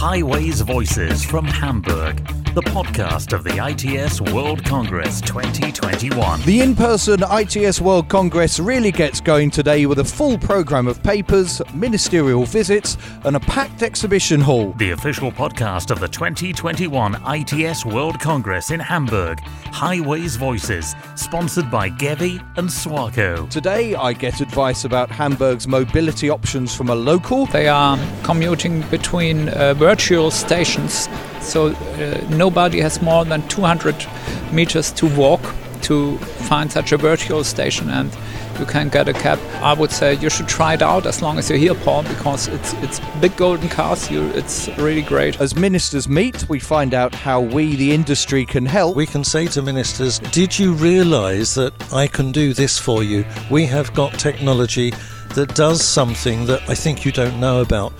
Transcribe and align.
Highways 0.00 0.62
Voices 0.62 1.22
from 1.22 1.44
Hamburg, 1.44 2.26
the 2.54 2.62
podcast 2.62 3.32
of 3.32 3.44
the 3.44 3.64
ITS 3.64 4.20
World 4.32 4.64
Congress 4.64 5.20
2021. 5.20 6.42
The 6.42 6.60
in 6.60 6.74
person 6.74 7.20
ITS 7.22 7.80
World 7.80 8.08
Congress 8.08 8.58
really 8.58 8.90
gets 8.90 9.20
going 9.20 9.50
today 9.50 9.86
with 9.86 10.00
a 10.00 10.04
full 10.04 10.36
programme 10.36 10.88
of 10.88 11.00
papers, 11.00 11.62
ministerial 11.72 12.44
visits, 12.44 12.96
and 13.24 13.36
a 13.36 13.40
packed 13.40 13.84
exhibition 13.84 14.40
hall. 14.40 14.72
The 14.78 14.90
official 14.90 15.30
podcast 15.30 15.92
of 15.92 16.00
the 16.00 16.08
2021 16.08 17.22
ITS 17.24 17.86
World 17.86 18.18
Congress 18.18 18.72
in 18.72 18.80
Hamburg, 18.80 19.38
Highways 19.66 20.34
Voices, 20.34 20.96
sponsored 21.14 21.70
by 21.70 21.88
Gevi 21.88 22.44
and 22.56 22.68
Swarco. 22.68 23.48
Today, 23.48 23.94
I 23.94 24.12
get 24.12 24.40
advice 24.40 24.84
about 24.84 25.08
Hamburg's 25.08 25.68
mobility 25.68 26.28
options 26.30 26.74
from 26.74 26.88
a 26.88 26.96
local. 26.96 27.46
They 27.46 27.68
are 27.68 27.96
commuting 28.24 28.80
between 28.90 29.50
uh, 29.50 29.74
virtual 29.74 30.32
stations, 30.32 31.08
so 31.40 31.68
uh, 31.68 32.26
nobody 32.30 32.80
has 32.80 33.00
more 33.02 33.24
than 33.24 33.46
200 33.48 34.06
meters 34.52 34.92
to 34.92 35.06
walk 35.16 35.40
to 35.82 36.18
find 36.48 36.70
such 36.70 36.92
a 36.92 36.96
virtual 36.96 37.44
station 37.44 37.88
and 37.90 38.14
you 38.58 38.66
can 38.66 38.90
get 38.90 39.08
a 39.08 39.12
cab. 39.12 39.38
I 39.62 39.72
would 39.72 39.90
say 39.90 40.14
you 40.14 40.28
should 40.28 40.46
try 40.46 40.74
it 40.74 40.82
out 40.82 41.06
as 41.06 41.22
long 41.22 41.38
as 41.38 41.48
you're 41.48 41.58
here, 41.58 41.74
Paul, 41.74 42.02
because 42.02 42.46
it's 42.48 42.74
it's 42.74 43.00
big 43.20 43.34
golden 43.36 43.68
cars. 43.68 44.10
You, 44.10 44.28
it's 44.30 44.68
really 44.76 45.02
great. 45.02 45.40
As 45.40 45.56
ministers 45.56 46.08
meet, 46.08 46.46
we 46.48 46.58
find 46.58 46.92
out 46.92 47.14
how 47.14 47.40
we, 47.40 47.74
the 47.76 47.92
industry, 47.92 48.44
can 48.44 48.66
help. 48.66 48.96
We 48.96 49.06
can 49.06 49.24
say 49.24 49.46
to 49.48 49.62
ministers, 49.62 50.18
Did 50.18 50.58
you 50.58 50.74
realise 50.74 51.54
that 51.54 51.72
I 51.92 52.06
can 52.06 52.32
do 52.32 52.52
this 52.52 52.78
for 52.78 53.02
you? 53.02 53.24
We 53.50 53.64
have 53.66 53.94
got 53.94 54.18
technology 54.18 54.92
that 55.34 55.54
does 55.54 55.82
something 55.82 56.44
that 56.46 56.60
I 56.68 56.74
think 56.74 57.04
you 57.04 57.12
don't 57.12 57.40
know 57.40 57.62
about. 57.62 57.92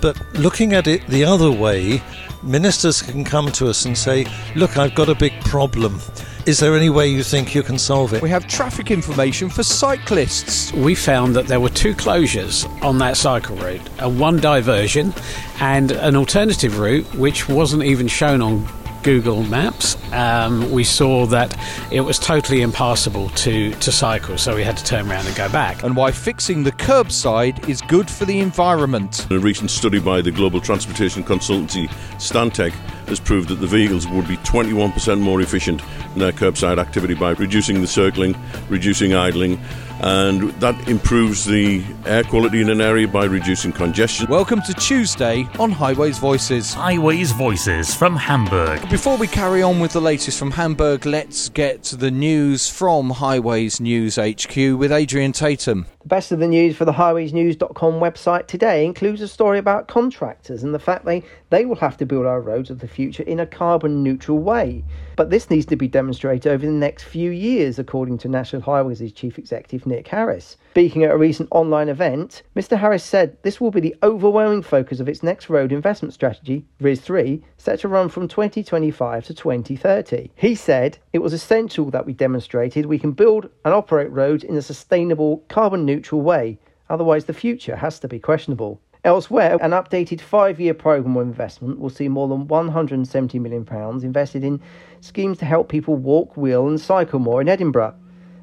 But 0.00 0.20
looking 0.34 0.74
at 0.74 0.86
it 0.86 1.06
the 1.08 1.24
other 1.24 1.50
way, 1.50 2.02
ministers 2.44 3.02
can 3.02 3.24
come 3.24 3.50
to 3.52 3.68
us 3.68 3.84
and 3.84 3.96
say, 3.96 4.26
Look, 4.54 4.76
I've 4.76 4.94
got 4.94 5.08
a 5.08 5.14
big 5.14 5.32
problem. 5.44 6.00
Is 6.46 6.60
there 6.60 6.76
any 6.76 6.90
way 6.90 7.08
you 7.08 7.22
think 7.22 7.54
you 7.54 7.62
can 7.62 7.78
solve 7.78 8.12
it? 8.12 8.20
We 8.20 8.28
have 8.28 8.46
traffic 8.46 8.90
information 8.90 9.48
for 9.48 9.62
cyclists. 9.62 10.72
we 10.74 10.94
found 10.94 11.34
that 11.36 11.46
there 11.46 11.58
were 11.58 11.70
two 11.70 11.94
closures 11.94 12.68
on 12.82 12.98
that 12.98 13.16
cycle 13.16 13.56
route 13.56 13.80
a 14.00 14.08
one 14.08 14.36
diversion 14.38 15.14
and 15.60 15.92
an 15.92 16.16
alternative 16.16 16.78
route 16.78 17.06
which 17.14 17.48
wasn't 17.48 17.82
even 17.82 18.08
shown 18.08 18.42
on 18.42 18.66
Google 19.04 19.44
Maps. 19.44 19.96
Um, 20.12 20.70
we 20.72 20.82
saw 20.82 21.26
that 21.26 21.56
it 21.92 22.00
was 22.00 22.18
totally 22.18 22.62
impassable 22.62 23.28
to, 23.30 23.72
to 23.74 23.92
cycle, 23.92 24.38
so 24.38 24.56
we 24.56 24.64
had 24.64 24.76
to 24.78 24.84
turn 24.84 25.08
around 25.08 25.26
and 25.26 25.36
go 25.36 25.48
back. 25.50 25.84
And 25.84 25.94
why 25.94 26.10
fixing 26.10 26.64
the 26.64 26.72
curbside 26.72 27.68
is 27.68 27.82
good 27.82 28.10
for 28.10 28.24
the 28.24 28.40
environment. 28.40 29.30
A 29.30 29.38
recent 29.38 29.70
study 29.70 30.00
by 30.00 30.22
the 30.22 30.32
global 30.32 30.60
transportation 30.60 31.22
consultancy 31.22 31.88
Stantec 32.16 32.72
has 33.08 33.20
proved 33.20 33.50
that 33.50 33.56
the 33.56 33.66
vehicles 33.66 34.08
would 34.08 34.26
be 34.26 34.38
21% 34.38 35.20
more 35.20 35.42
efficient 35.42 35.82
in 36.14 36.20
their 36.20 36.32
curbside 36.32 36.78
activity 36.78 37.14
by 37.14 37.32
reducing 37.32 37.80
the 37.82 37.86
circling, 37.86 38.34
reducing 38.70 39.14
idling, 39.14 39.60
and 40.04 40.50
that 40.60 40.86
improves 40.86 41.46
the 41.46 41.82
air 42.04 42.22
quality 42.24 42.60
in 42.60 42.68
an 42.68 42.82
area 42.82 43.08
by 43.08 43.24
reducing 43.24 43.72
congestion. 43.72 44.26
Welcome 44.28 44.60
to 44.62 44.74
Tuesday 44.74 45.48
on 45.58 45.70
Highways 45.70 46.18
Voices. 46.18 46.74
Highways 46.74 47.32
Voices 47.32 47.94
from 47.94 48.14
Hamburg. 48.14 48.86
Before 48.90 49.16
we 49.16 49.26
carry 49.26 49.62
on 49.62 49.80
with 49.80 49.94
the 49.94 50.02
latest 50.02 50.38
from 50.38 50.50
Hamburg, 50.50 51.06
let's 51.06 51.48
get 51.48 51.84
the 51.84 52.10
news 52.10 52.68
from 52.68 53.08
Highways 53.08 53.80
News 53.80 54.16
HQ 54.16 54.54
with 54.54 54.92
Adrian 54.92 55.32
Tatum. 55.32 55.86
The 56.02 56.08
best 56.08 56.32
of 56.32 56.38
the 56.38 56.48
news 56.48 56.76
for 56.76 56.84
the 56.84 56.92
highwaysnews.com 56.92 57.94
website 57.94 58.46
today 58.46 58.84
includes 58.84 59.22
a 59.22 59.28
story 59.28 59.58
about 59.58 59.88
contractors 59.88 60.62
and 60.62 60.74
the 60.74 60.78
fact 60.78 61.06
they, 61.06 61.22
they 61.54 61.64
will 61.64 61.76
have 61.76 61.96
to 61.96 62.04
build 62.04 62.26
our 62.26 62.40
roads 62.40 62.68
of 62.68 62.80
the 62.80 62.88
future 62.88 63.22
in 63.22 63.38
a 63.38 63.46
carbon 63.46 64.02
neutral 64.02 64.40
way. 64.40 64.82
But 65.14 65.30
this 65.30 65.50
needs 65.50 65.66
to 65.66 65.76
be 65.76 65.86
demonstrated 65.86 66.50
over 66.50 66.66
the 66.66 66.72
next 66.72 67.04
few 67.04 67.30
years, 67.30 67.78
according 67.78 68.18
to 68.18 68.28
National 68.28 68.60
Highways' 68.60 69.12
Chief 69.12 69.38
Executive 69.38 69.86
Nick 69.86 70.08
Harris. 70.08 70.56
Speaking 70.72 71.04
at 71.04 71.12
a 71.12 71.16
recent 71.16 71.48
online 71.52 71.88
event, 71.88 72.42
Mr. 72.56 72.76
Harris 72.76 73.04
said 73.04 73.40
this 73.44 73.60
will 73.60 73.70
be 73.70 73.78
the 73.78 73.94
overwhelming 74.02 74.62
focus 74.62 74.98
of 74.98 75.08
its 75.08 75.22
next 75.22 75.48
road 75.48 75.70
investment 75.70 76.12
strategy, 76.12 76.66
RIS3, 76.82 77.40
set 77.56 77.78
to 77.78 77.86
run 77.86 78.08
from 78.08 78.26
2025 78.26 79.24
to 79.26 79.32
2030. 79.32 80.30
He 80.34 80.56
said 80.56 80.98
it 81.12 81.20
was 81.20 81.32
essential 81.32 81.88
that 81.92 82.04
we 82.04 82.14
demonstrated 82.14 82.86
we 82.86 82.98
can 82.98 83.12
build 83.12 83.48
and 83.64 83.72
operate 83.72 84.10
roads 84.10 84.42
in 84.42 84.56
a 84.56 84.62
sustainable, 84.62 85.44
carbon 85.46 85.84
neutral 85.84 86.20
way, 86.20 86.58
otherwise, 86.90 87.26
the 87.26 87.32
future 87.32 87.76
has 87.76 88.00
to 88.00 88.08
be 88.08 88.18
questionable. 88.18 88.80
Elsewhere, 89.04 89.58
an 89.60 89.72
updated 89.72 90.22
five 90.22 90.58
year 90.58 90.72
programme 90.72 91.18
of 91.18 91.26
investment 91.26 91.78
will 91.78 91.90
see 91.90 92.08
more 92.08 92.26
than 92.26 92.46
£170 92.46 93.38
million 93.38 93.68
invested 94.02 94.42
in 94.42 94.62
schemes 95.02 95.36
to 95.36 95.44
help 95.44 95.68
people 95.68 95.94
walk, 95.94 96.38
wheel, 96.38 96.66
and 96.66 96.80
cycle 96.80 97.18
more 97.18 97.42
in 97.42 97.48
Edinburgh. 97.48 97.94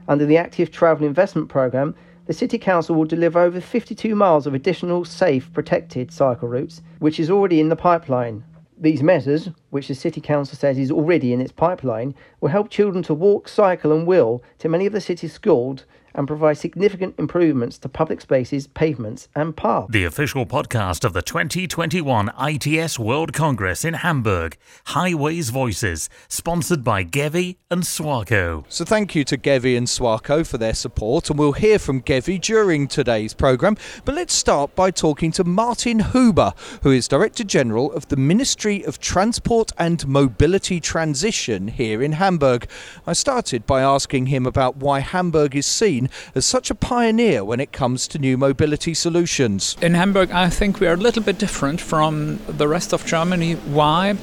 Under 0.08 0.24
the 0.24 0.38
Active 0.38 0.70
Travel 0.70 1.08
Investment 1.08 1.50
Programme, 1.50 1.96
the 2.28 2.34
City 2.34 2.60
Council 2.60 2.96
will 2.96 3.06
deliver 3.06 3.40
over 3.40 3.60
52 3.60 4.14
miles 4.14 4.46
of 4.46 4.54
additional 4.54 5.04
safe, 5.04 5.52
protected 5.52 6.14
cycle 6.14 6.48
routes, 6.48 6.84
which 7.00 7.20
is 7.20 7.32
already 7.32 7.60
in 7.60 7.70
the 7.70 7.76
pipeline. 7.76 8.44
These 8.80 9.02
measures, 9.02 9.50
which 9.72 9.88
the 9.88 9.96
City 9.96 10.22
Council 10.22 10.56
says 10.56 10.78
is 10.78 10.92
already 10.92 11.34
in 11.34 11.42
its 11.42 11.52
pipeline, 11.52 12.14
will 12.40 12.50
help 12.50 12.70
children 12.70 13.02
to 13.06 13.16
walk, 13.16 13.48
cycle, 13.48 13.92
and 13.92 14.06
wheel 14.06 14.44
to 14.60 14.70
many 14.70 14.86
of 14.86 14.94
the 14.94 15.02
city's 15.02 15.34
schools 15.34 15.86
and 16.14 16.28
provide 16.28 16.58
significant 16.58 17.16
improvements 17.18 17.78
to 17.80 17.90
public 17.90 18.22
spaces, 18.22 18.68
pavements, 18.68 19.28
and 19.36 19.56
paths. 19.56 19.92
The 19.92 20.04
official 20.04 20.46
podcast 20.46 21.04
of 21.04 21.14
the 21.14 21.22
2021 21.22 22.32
ITS 22.40 23.00
World 23.00 23.34
Congress 23.34 23.86
in 23.86 23.96
Hamburg, 23.96 24.58
Highways 24.86 25.50
Voices, 25.50 26.10
sponsored 26.28 26.84
by 26.84 27.04
Gevi 27.04 27.58
and 27.70 27.84
Swarco. 27.84 28.66
So 28.68 28.86
thank 28.86 29.16
you 29.16 29.24
to 29.26 29.38
Gevi 29.38 29.78
and 29.78 29.88
Swarco 29.88 30.46
for 30.46 30.58
their 30.58 30.74
support, 30.74 31.30
and 31.30 31.40
we'll 31.40 31.54
hear 31.54 31.80
from 31.80 32.02
Gevi 32.02 32.40
during 32.42 32.88
today's 32.88 33.34
programme. 33.34 33.78
But 34.06 34.16
let's 34.16 34.34
start 34.34 34.76
by 34.76 34.92
talking 34.92 35.32
to 35.34 35.44
Martin 35.44 36.00
Huber, 36.00 36.54
who 36.84 36.92
is 36.92 37.08
Director 37.08 37.44
General 37.44 37.92
of 37.94 38.08
the 38.08 38.18
Ministry 38.18 38.84
of 38.84 39.00
Transport 39.00 39.72
and 39.78 40.08
Mobility 40.08 40.80
Transition 40.80 41.68
here 41.68 42.02
in 42.02 42.14
Hamburg. 42.14 42.68
I 43.08 43.14
started 43.14 43.66
by 43.66 43.82
asking 43.82 44.28
him 44.28 44.46
about 44.46 44.78
why 44.78 45.00
Hamburg 45.00 45.56
is 45.56 45.66
seen 45.66 46.01
as 46.36 46.46
such 46.46 46.70
a 46.70 46.76
pioneer 46.76 47.44
when 47.44 47.60
it 47.60 47.72
comes 47.72 48.08
to 48.10 48.20
new 48.20 48.38
mobility 48.38 48.94
solutions. 48.94 49.76
In 49.82 49.94
Hamburg, 49.94 50.32
I 50.32 50.50
think 50.50 50.80
we 50.80 50.88
are 50.88 50.94
a 50.94 50.98
little 50.98 51.24
bit 51.24 51.38
different 51.38 51.82
from 51.82 52.40
the 52.48 52.68
rest 52.68 52.94
of 52.94 53.06
Germany. 53.06 53.54
Why? 53.54 54.14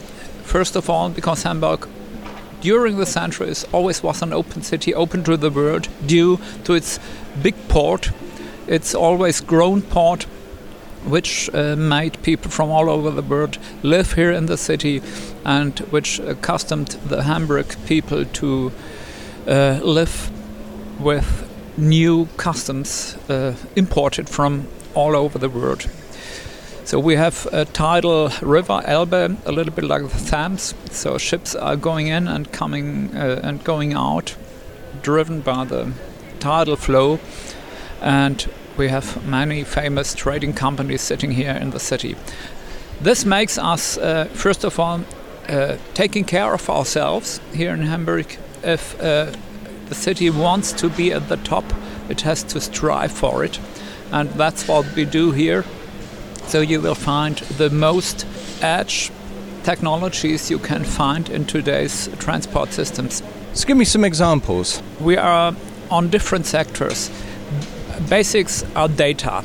First 0.44 0.76
of 0.76 0.88
all, 0.88 1.10
because 1.10 1.42
Hamburg 1.42 1.88
during 2.60 2.96
the 2.96 3.06
centuries 3.06 3.64
always 3.72 4.02
was 4.02 4.22
an 4.22 4.32
open 4.32 4.62
city, 4.62 4.94
open 4.94 5.22
to 5.24 5.36
the 5.36 5.50
world, 5.50 5.88
due 6.06 6.38
to 6.64 6.74
its 6.74 6.98
big 7.42 7.54
port, 7.68 8.10
its 8.66 8.94
always 8.94 9.40
grown 9.40 9.82
port, 9.82 10.24
which 11.04 11.48
uh, 11.54 11.76
made 11.76 12.20
people 12.22 12.50
from 12.50 12.70
all 12.70 12.90
over 12.90 13.10
the 13.10 13.22
world 13.22 13.58
live 13.82 14.14
here 14.14 14.32
in 14.32 14.46
the 14.46 14.56
city 14.56 15.00
and 15.44 15.78
which 15.90 16.18
accustomed 16.18 16.88
the 17.06 17.22
Hamburg 17.22 17.74
people 17.86 18.24
to 18.24 18.72
uh, 19.46 19.80
live 19.82 20.30
with 21.00 21.47
new 21.78 22.26
customs 22.36 23.16
uh, 23.28 23.54
imported 23.76 24.28
from 24.28 24.66
all 24.94 25.16
over 25.16 25.38
the 25.38 25.48
world. 25.48 25.88
So 26.84 26.98
we 26.98 27.16
have 27.16 27.46
a 27.52 27.64
tidal 27.66 28.30
river, 28.40 28.82
Elbe, 28.86 29.36
a 29.44 29.52
little 29.52 29.72
bit 29.72 29.84
like 29.84 30.08
the 30.08 30.30
Thames. 30.30 30.74
So 30.90 31.18
ships 31.18 31.54
are 31.54 31.76
going 31.76 32.06
in 32.06 32.26
and 32.26 32.50
coming 32.50 33.14
uh, 33.14 33.40
and 33.42 33.62
going 33.62 33.92
out, 33.92 34.34
driven 35.02 35.40
by 35.40 35.64
the 35.66 35.92
tidal 36.40 36.76
flow. 36.76 37.20
And 38.00 38.48
we 38.78 38.88
have 38.88 39.22
many 39.26 39.64
famous 39.64 40.14
trading 40.14 40.54
companies 40.54 41.02
sitting 41.02 41.32
here 41.32 41.52
in 41.52 41.70
the 41.70 41.80
city. 41.80 42.16
This 43.00 43.24
makes 43.24 43.58
us, 43.58 43.98
uh, 43.98 44.24
first 44.32 44.64
of 44.64 44.80
all, 44.80 45.00
uh, 45.48 45.76
taking 45.94 46.24
care 46.24 46.54
of 46.54 46.70
ourselves 46.70 47.40
here 47.52 47.74
in 47.74 47.82
Hamburg. 47.82 48.38
If 48.62 49.00
uh, 49.00 49.32
the 49.88 49.94
city 49.94 50.30
wants 50.30 50.72
to 50.72 50.88
be 50.88 51.12
at 51.12 51.28
the 51.28 51.36
top, 51.36 51.64
it 52.08 52.22
has 52.22 52.42
to 52.44 52.60
strive 52.60 53.12
for 53.12 53.44
it. 53.44 53.58
And 54.12 54.30
that's 54.30 54.66
what 54.68 54.94
we 54.94 55.04
do 55.04 55.32
here. 55.32 55.64
So 56.46 56.60
you 56.60 56.80
will 56.80 56.94
find 56.94 57.36
the 57.58 57.68
most 57.70 58.26
edge 58.62 59.10
technologies 59.64 60.50
you 60.50 60.58
can 60.58 60.84
find 60.84 61.28
in 61.28 61.44
today's 61.44 62.08
transport 62.18 62.72
systems. 62.72 63.22
So 63.52 63.66
give 63.66 63.76
me 63.76 63.84
some 63.84 64.04
examples. 64.04 64.82
We 65.00 65.16
are 65.16 65.54
on 65.90 66.08
different 66.08 66.46
sectors. 66.46 67.10
Basics 68.08 68.64
are 68.74 68.88
data. 68.88 69.44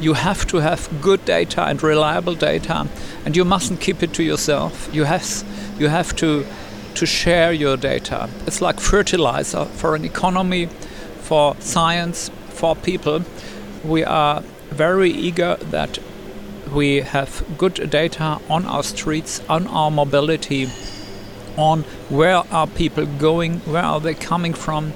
You 0.00 0.14
have 0.14 0.46
to 0.46 0.58
have 0.58 0.88
good 1.02 1.24
data 1.26 1.64
and 1.64 1.82
reliable 1.82 2.34
data, 2.34 2.88
and 3.26 3.36
you 3.36 3.44
mustn't 3.44 3.80
keep 3.80 4.02
it 4.02 4.14
to 4.14 4.22
yourself. 4.22 4.88
You 4.94 5.04
have, 5.04 5.44
you 5.78 5.88
have 5.88 6.16
to, 6.16 6.46
to 6.94 7.06
share 7.06 7.52
your 7.52 7.76
data. 7.76 8.28
It's 8.46 8.60
like 8.60 8.80
fertilizer 8.80 9.64
for 9.64 9.94
an 9.94 10.04
economy, 10.04 10.66
for 11.20 11.56
science, 11.60 12.30
for 12.48 12.76
people. 12.76 13.24
We 13.84 14.04
are 14.04 14.42
very 14.70 15.10
eager 15.10 15.56
that 15.56 15.98
we 16.72 17.00
have 17.00 17.44
good 17.58 17.90
data 17.90 18.38
on 18.48 18.64
our 18.66 18.82
streets, 18.82 19.40
on 19.48 19.66
our 19.66 19.90
mobility, 19.90 20.68
on 21.56 21.82
where 22.08 22.42
are 22.50 22.66
people 22.66 23.06
going, 23.06 23.60
where 23.60 23.82
are 23.82 24.00
they 24.00 24.14
coming 24.14 24.54
from. 24.54 24.92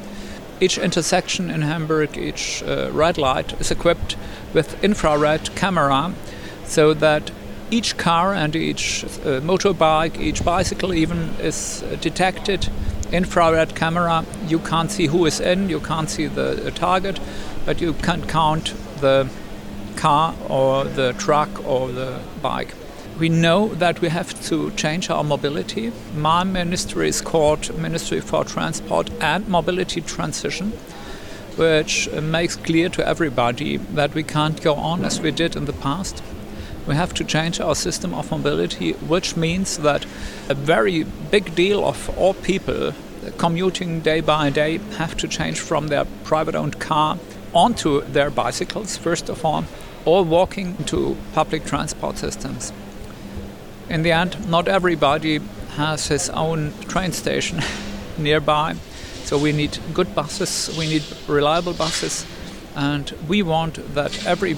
Each 0.61 0.79
intersection 0.79 1.51
in 1.51 1.63
Hamburg, 1.63 2.17
each 2.17 2.63
uh, 2.63 2.91
red 2.93 3.19
light 3.19 3.61
is 3.61 3.71
equipped 3.71 4.17
with 4.53 4.83
infrared 4.85 5.55
camera 5.57 6.15
so 6.65 6.95
that 6.95 7.31
each 7.75 7.97
car 7.97 8.35
and 8.35 8.55
each 8.55 9.05
uh, 9.05 9.41
motorbike, 9.41 10.19
each 10.21 10.45
bicycle 10.45 10.95
even 10.95 11.19
is 11.41 11.85
detected 12.01 12.69
infrared 13.13 13.75
camera. 13.75 14.25
You 14.47 14.59
can't 14.61 14.91
see 14.91 15.07
who 15.07 15.27
is 15.27 15.41
in, 15.41 15.69
you 15.69 15.81
can't 15.81 16.09
see 16.11 16.27
the, 16.27 16.55
the 16.55 16.71
target, 16.71 17.19
but 17.65 17.81
you 17.81 17.93
can 17.95 18.27
count 18.27 18.75
the 19.01 19.29
car 19.97 20.35
or 20.49 20.85
the 20.85 21.13
truck 21.15 21.51
or 21.67 21.89
the 21.89 22.21
bike. 22.43 22.75
We 23.19 23.29
know 23.29 23.69
that 23.75 24.01
we 24.01 24.09
have 24.09 24.35
to 24.49 24.71
change 24.73 25.11
our 25.11 25.25
mobility. 25.25 25.93
My 26.17 26.43
ministry 26.45 27.09
is 27.09 27.21
called 27.21 27.77
Ministry 27.79 28.21
for 28.21 28.45
Transport 28.45 29.11
and 29.21 29.49
Mobility 29.49 30.01
Transition, 30.01 30.73
which 31.57 32.11
makes 32.11 32.57
clear 32.57 32.89
to 32.89 33.07
everybody 33.07 33.77
that 33.77 34.15
we 34.15 34.25
can't 34.25 34.61
go 34.61 34.75
on 34.75 35.05
as 35.05 35.21
we 35.21 35.31
did 35.31 35.55
in 35.57 35.65
the 35.67 35.73
past. 35.73 36.23
We 36.87 36.95
have 36.95 37.15
to 37.15 37.25
change 37.25 37.61
our 37.61 37.75
system 37.75 38.13
of 38.13 38.31
mobility, 38.31 38.93
which 38.93 39.37
means 39.37 39.79
that 39.79 40.05
a 40.49 40.55
very 40.55 41.05
big 41.31 41.55
deal 41.55 41.85
of 41.85 42.11
all 42.19 42.35
people 42.35 42.93
commuting 43.39 44.01
day 44.01 44.21
by 44.21 44.51
day 44.51 44.79
have 44.99 45.17
to 45.17 45.29
change 45.29 45.59
from 45.59 45.89
their 45.89 46.05
private 46.25 46.55
owned 46.55 46.79
car 46.79 47.19
onto 47.55 48.03
their 48.03 48.31
bicycles, 48.31 48.97
first 48.97 49.29
of 49.29 49.45
all, 49.45 49.65
or 50.05 50.25
walking 50.25 50.77
to 50.85 51.17
public 51.33 51.65
transport 51.65 52.19
systems. 52.19 52.73
In 53.89 54.03
the 54.03 54.13
end, 54.13 54.49
not 54.49 54.69
everybody 54.69 55.41
has 55.77 56.09
his 56.09 56.29
own 56.31 56.73
train 56.89 57.13
station 57.13 57.61
nearby, 58.19 58.77
so 59.25 59.39
we 59.39 59.53
need 59.53 59.79
good 59.95 60.15
buses, 60.15 60.75
we 60.77 60.87
need 60.87 61.05
reliable 61.27 61.73
buses, 61.73 62.27
and 62.77 63.15
we 63.27 63.43
want 63.43 63.95
that 63.95 64.27
every 64.27 64.57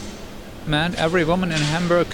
man, 0.68 0.94
every 0.96 1.24
woman 1.24 1.52
in 1.52 1.58
Hamburg 1.58 2.06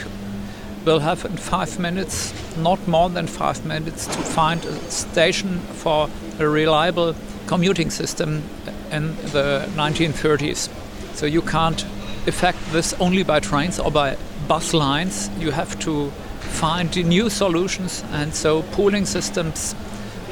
will 0.84 1.00
have 1.00 1.24
in 1.24 1.36
five 1.36 1.78
minutes, 1.78 2.32
not 2.56 2.86
more 2.88 3.08
than 3.08 3.26
five 3.26 3.64
minutes, 3.64 4.06
to 4.06 4.18
find 4.18 4.64
a 4.64 4.90
station 4.90 5.58
for 5.58 6.08
a 6.38 6.48
reliable 6.48 7.14
commuting 7.46 7.90
system 7.90 8.42
in 8.90 9.16
the 9.32 9.68
1930s. 9.76 10.68
So 11.14 11.26
you 11.26 11.42
can't 11.42 11.84
effect 12.26 12.58
this 12.72 12.94
only 12.94 13.22
by 13.22 13.40
trains 13.40 13.78
or 13.78 13.90
by 13.90 14.16
bus 14.48 14.74
lines. 14.74 15.30
You 15.38 15.50
have 15.52 15.78
to 15.80 16.10
find 16.40 16.94
new 17.08 17.30
solutions, 17.30 18.04
and 18.12 18.34
so 18.34 18.62
pooling 18.72 19.06
systems, 19.06 19.74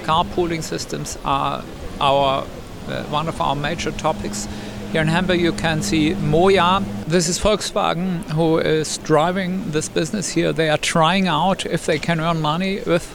car 0.05 0.25
pooling 0.25 0.63
systems, 0.63 1.19
are 1.25 1.65
our 2.01 2.45
uh, 2.89 3.05
one 3.05 3.29
of 3.29 3.41
our 3.41 3.55
major 3.55 3.93
topics. 3.93 4.49
Here 4.93 5.03
in 5.03 5.07
Hamburg, 5.07 5.41
you 5.41 5.53
can 5.53 5.83
see 5.83 6.15
MOIA. 6.15 6.85
This 7.07 7.29
is 7.29 7.39
Volkswagen 7.39 8.25
who 8.31 8.59
is 8.59 8.99
driving 8.99 9.71
this 9.71 9.89
business 9.89 10.31
here. 10.31 10.53
They 10.53 10.69
are 10.69 10.79
trying 10.79 11.29
out 11.29 11.65
if 11.65 11.87
they 11.87 12.01
can 12.01 12.19
earn 12.19 12.41
money 12.41 12.81
with 12.85 13.07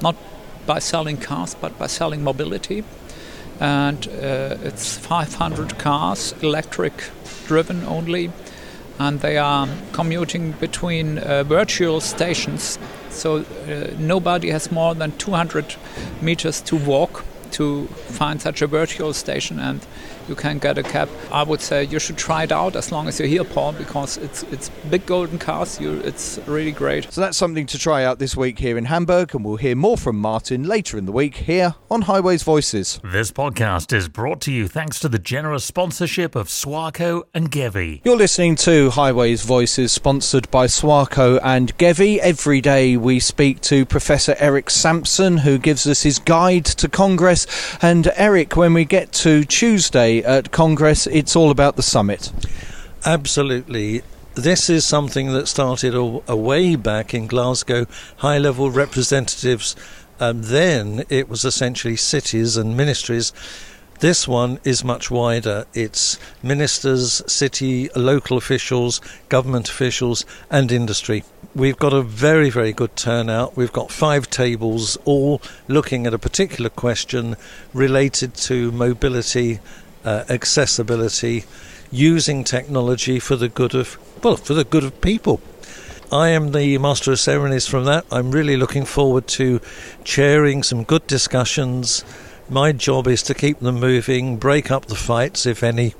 not 0.00 0.14
by 0.64 0.78
selling 0.78 1.16
cars 1.16 1.56
but 1.60 1.76
by 1.76 1.88
selling 1.88 2.22
mobility. 2.22 2.84
And 3.58 4.06
uh, 4.06 4.58
it's 4.62 4.96
500 4.96 5.76
cars, 5.76 6.36
electric 6.40 6.92
driven 7.48 7.82
only, 7.82 8.30
and 9.00 9.18
they 9.18 9.36
are 9.36 9.68
commuting 9.92 10.52
between 10.52 11.18
uh, 11.18 11.42
virtual 11.42 12.00
stations. 12.00 12.78
So 13.10 13.38
uh, 13.38 13.92
nobody 13.98 14.50
has 14.50 14.70
more 14.70 14.94
than 14.94 15.10
200 15.18 15.74
meters 16.22 16.60
to 16.60 16.76
walk 16.76 17.24
to 17.54 17.86
find 17.86 18.40
such 18.40 18.62
a 18.62 18.68
virtual 18.68 19.12
station 19.12 19.58
and 19.58 19.84
you 20.28 20.34
can 20.34 20.58
get 20.58 20.78
a 20.78 20.82
cab. 20.82 21.08
I 21.30 21.42
would 21.42 21.60
say 21.60 21.84
you 21.84 21.98
should 21.98 22.16
try 22.16 22.44
it 22.44 22.52
out 22.52 22.76
as 22.76 22.90
long 22.92 23.08
as 23.08 23.18
you're 23.18 23.28
here, 23.28 23.44
Paul, 23.44 23.72
because 23.72 24.16
it's 24.18 24.42
it's 24.44 24.68
big 24.90 25.06
golden 25.06 25.38
cars. 25.38 25.80
You, 25.80 26.00
it's 26.00 26.38
really 26.46 26.72
great. 26.72 27.12
So 27.12 27.20
that's 27.20 27.36
something 27.36 27.66
to 27.66 27.78
try 27.78 28.04
out 28.04 28.18
this 28.18 28.36
week 28.36 28.58
here 28.58 28.78
in 28.78 28.86
Hamburg, 28.86 29.34
and 29.34 29.44
we'll 29.44 29.56
hear 29.56 29.76
more 29.76 29.96
from 29.96 30.18
Martin 30.18 30.64
later 30.64 30.98
in 30.98 31.06
the 31.06 31.12
week 31.12 31.36
here 31.36 31.74
on 31.90 32.02
Highways 32.02 32.42
Voices. 32.42 33.00
This 33.02 33.30
podcast 33.30 33.92
is 33.92 34.08
brought 34.08 34.40
to 34.42 34.52
you 34.52 34.68
thanks 34.68 34.98
to 35.00 35.08
the 35.08 35.18
generous 35.18 35.64
sponsorship 35.64 36.34
of 36.34 36.48
Swarco 36.48 37.24
and 37.34 37.50
Gevi. 37.50 38.00
You're 38.04 38.16
listening 38.16 38.56
to 38.56 38.90
Highways 38.90 39.42
Voices, 39.42 39.92
sponsored 39.92 40.50
by 40.50 40.66
Swarco 40.66 41.38
and 41.42 41.76
Gevi. 41.78 42.18
Every 42.18 42.60
day 42.60 42.96
we 42.96 43.20
speak 43.20 43.60
to 43.62 43.84
Professor 43.84 44.34
Eric 44.38 44.70
Sampson, 44.70 45.38
who 45.38 45.58
gives 45.58 45.86
us 45.86 46.02
his 46.02 46.18
guide 46.18 46.64
to 46.66 46.88
Congress. 46.88 47.46
And 47.82 48.10
Eric, 48.16 48.56
when 48.56 48.74
we 48.74 48.84
get 48.84 49.12
to 49.12 49.44
Tuesday 49.44 50.13
at 50.22 50.52
Congress, 50.52 51.06
it's 51.06 51.34
all 51.34 51.50
about 51.50 51.76
the 51.76 51.82
summit. 51.82 52.30
Absolutely. 53.04 54.02
This 54.34 54.68
is 54.68 54.84
something 54.84 55.32
that 55.32 55.48
started 55.48 55.94
a, 55.94 56.22
a 56.28 56.36
way 56.36 56.76
back 56.76 57.14
in 57.14 57.26
Glasgow, 57.26 57.86
high 58.18 58.38
level 58.38 58.70
representatives. 58.70 59.74
Um, 60.20 60.42
then 60.42 61.04
it 61.08 61.28
was 61.28 61.44
essentially 61.44 61.96
cities 61.96 62.56
and 62.56 62.76
ministries. 62.76 63.32
This 64.00 64.26
one 64.26 64.58
is 64.64 64.84
much 64.84 65.10
wider. 65.10 65.66
It's 65.72 66.18
ministers, 66.42 67.22
city, 67.32 67.88
local 67.94 68.36
officials, 68.36 69.00
government 69.28 69.68
officials, 69.68 70.24
and 70.50 70.70
industry. 70.72 71.24
We've 71.54 71.78
got 71.78 71.92
a 71.92 72.02
very, 72.02 72.50
very 72.50 72.72
good 72.72 72.96
turnout. 72.96 73.56
We've 73.56 73.72
got 73.72 73.92
five 73.92 74.28
tables, 74.28 74.98
all 75.04 75.40
looking 75.68 76.06
at 76.06 76.14
a 76.14 76.18
particular 76.18 76.70
question 76.70 77.36
related 77.72 78.34
to 78.34 78.72
mobility, 78.72 79.60
uh, 80.04 80.24
accessibility, 80.28 81.44
using 81.90 82.44
technology 82.44 83.18
for 83.18 83.36
the 83.36 83.48
good 83.48 83.74
of 83.74 83.98
well, 84.22 84.36
for 84.36 84.54
the 84.54 84.64
good 84.64 84.84
of 84.84 85.00
people. 85.00 85.40
I 86.12 86.28
am 86.28 86.52
the 86.52 86.78
master 86.78 87.12
of 87.12 87.20
ceremonies 87.20 87.66
from 87.66 87.84
that. 87.86 88.06
I'm 88.10 88.30
really 88.30 88.56
looking 88.56 88.84
forward 88.84 89.26
to 89.28 89.60
chairing 90.04 90.62
some 90.62 90.84
good 90.84 91.06
discussions. 91.06 92.04
My 92.48 92.72
job 92.72 93.08
is 93.08 93.22
to 93.24 93.34
keep 93.34 93.58
them 93.58 93.80
moving, 93.80 94.36
break 94.36 94.70
up 94.70 94.86
the 94.86 94.94
fights, 94.94 95.46
if 95.46 95.62
any, 95.62 95.94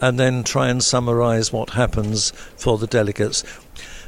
and 0.00 0.18
then 0.18 0.44
try 0.44 0.68
and 0.68 0.82
summarize 0.82 1.52
what 1.52 1.70
happens 1.70 2.30
for 2.56 2.78
the 2.78 2.86
delegates. 2.86 3.44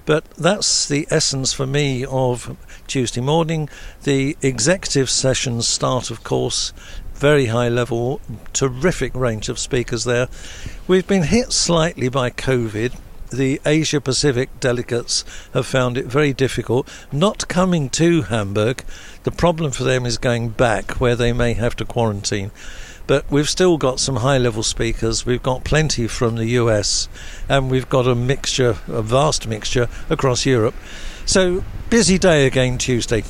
But 0.06 0.24
that's 0.34 0.88
the 0.88 1.06
essence 1.10 1.52
for 1.52 1.66
me 1.66 2.04
of 2.04 2.56
Tuesday 2.86 3.20
morning. 3.20 3.68
The 4.04 4.36
executive 4.40 5.10
sessions 5.10 5.66
start, 5.66 6.10
of 6.10 6.22
course, 6.22 6.72
very 7.16 7.46
high 7.46 7.68
level, 7.68 8.20
terrific 8.52 9.14
range 9.14 9.48
of 9.48 9.58
speakers 9.58 10.04
there. 10.04 10.28
We've 10.86 11.06
been 11.06 11.24
hit 11.24 11.52
slightly 11.52 12.08
by 12.08 12.30
COVID. 12.30 12.94
The 13.30 13.60
Asia 13.64 14.00
Pacific 14.00 14.60
delegates 14.60 15.24
have 15.52 15.66
found 15.66 15.96
it 15.98 16.06
very 16.06 16.32
difficult 16.32 16.88
not 17.10 17.48
coming 17.48 17.88
to 17.90 18.22
Hamburg. 18.22 18.84
The 19.24 19.32
problem 19.32 19.72
for 19.72 19.82
them 19.82 20.04
is 20.04 20.18
going 20.18 20.50
back 20.50 21.00
where 21.00 21.16
they 21.16 21.32
may 21.32 21.54
have 21.54 21.74
to 21.76 21.84
quarantine. 21.84 22.50
But 23.06 23.24
we've 23.30 23.48
still 23.48 23.78
got 23.78 23.98
some 23.98 24.16
high 24.16 24.38
level 24.38 24.62
speakers. 24.62 25.24
We've 25.24 25.42
got 25.42 25.64
plenty 25.64 26.06
from 26.08 26.36
the 26.36 26.46
US, 26.60 27.08
and 27.48 27.70
we've 27.70 27.88
got 27.88 28.06
a 28.06 28.14
mixture, 28.14 28.76
a 28.88 29.02
vast 29.02 29.48
mixture 29.48 29.88
across 30.10 30.44
Europe. 30.44 30.74
So, 31.24 31.64
busy 31.88 32.18
day 32.18 32.46
again 32.46 32.78
Tuesday 32.78 33.22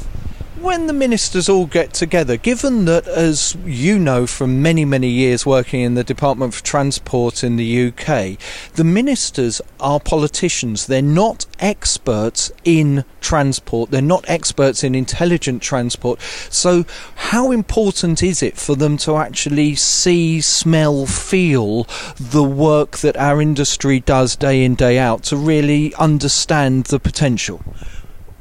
when 0.61 0.87
the 0.87 0.93
ministers 0.93 1.49
all 1.49 1.67
get 1.67 1.93
together, 1.93 2.37
given 2.37 2.87
that, 2.87 3.07
as 3.07 3.57
you 3.65 3.99
know 3.99 4.27
from 4.27 4.63
many, 4.63 4.85
many 4.85 5.09
years 5.09 5.45
working 5.45 5.83
in 5.83 5.95
the 5.95 6.05
Department 6.05 6.55
for 6.55 6.65
Transport 6.65 7.45
in 7.45 7.57
the 7.57 7.89
UK, 7.89 8.39
the 8.75 8.85
ministers 8.85 9.61
are 9.79 10.01
politicians. 10.01 10.87
They're 10.87 11.03
not 11.03 11.47
experts 11.59 12.51
in 12.65 13.05
transport, 13.21 13.91
they're 13.91 14.01
not 14.01 14.25
experts 14.29 14.83
in 14.83 14.95
intelligent 14.95 15.63
transport. 15.63 16.21
So, 16.51 16.85
how 17.17 17.51
important 17.51 18.23
is 18.23 18.43
it 18.43 18.57
for 18.57 18.77
them 18.77 18.97
to 18.99 19.17
actually 19.17 19.75
see, 19.75 20.41
smell, 20.41 21.07
feel 21.07 21.85
the 22.19 22.45
work 22.45 22.99
that 22.99 23.17
our 23.17 23.43
industry 23.43 24.01
does 24.01 24.37
day 24.37 24.65
in, 24.65 24.75
day 24.75 24.99
out 24.99 25.23
to 25.25 25.37
really 25.37 25.95
understand 25.95 26.87
the 26.87 26.99
potential? 26.99 27.63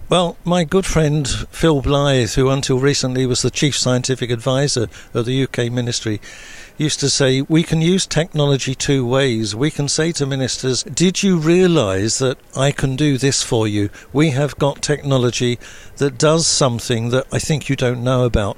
Well, 0.07 0.37
my 0.45 0.65
good 0.65 0.85
friend 0.85 1.27
Phil 1.27 1.81
Blythe, 1.81 2.33
who 2.33 2.51
until 2.51 2.77
recently 2.77 3.25
was 3.25 3.41
the 3.41 3.49
chief 3.49 3.75
scientific 3.75 4.29
advisor 4.29 4.87
of 5.15 5.25
the 5.25 5.41
UK 5.41 5.71
ministry, 5.71 6.21
used 6.77 6.99
to 6.99 7.09
say, 7.09 7.41
We 7.41 7.63
can 7.63 7.81
use 7.81 8.05
technology 8.05 8.75
two 8.75 9.03
ways. 9.03 9.55
We 9.55 9.71
can 9.71 9.87
say 9.87 10.11
to 10.11 10.27
ministers, 10.27 10.83
Did 10.83 11.23
you 11.23 11.37
realize 11.37 12.19
that 12.19 12.37
I 12.55 12.71
can 12.71 12.95
do 12.95 13.17
this 13.17 13.41
for 13.41 13.67
you? 13.67 13.89
We 14.13 14.29
have 14.29 14.59
got 14.59 14.83
technology 14.83 15.57
that 15.97 16.19
does 16.19 16.45
something 16.45 17.09
that 17.09 17.25
I 17.31 17.39
think 17.39 17.67
you 17.67 17.75
don't 17.75 18.03
know 18.03 18.25
about. 18.25 18.57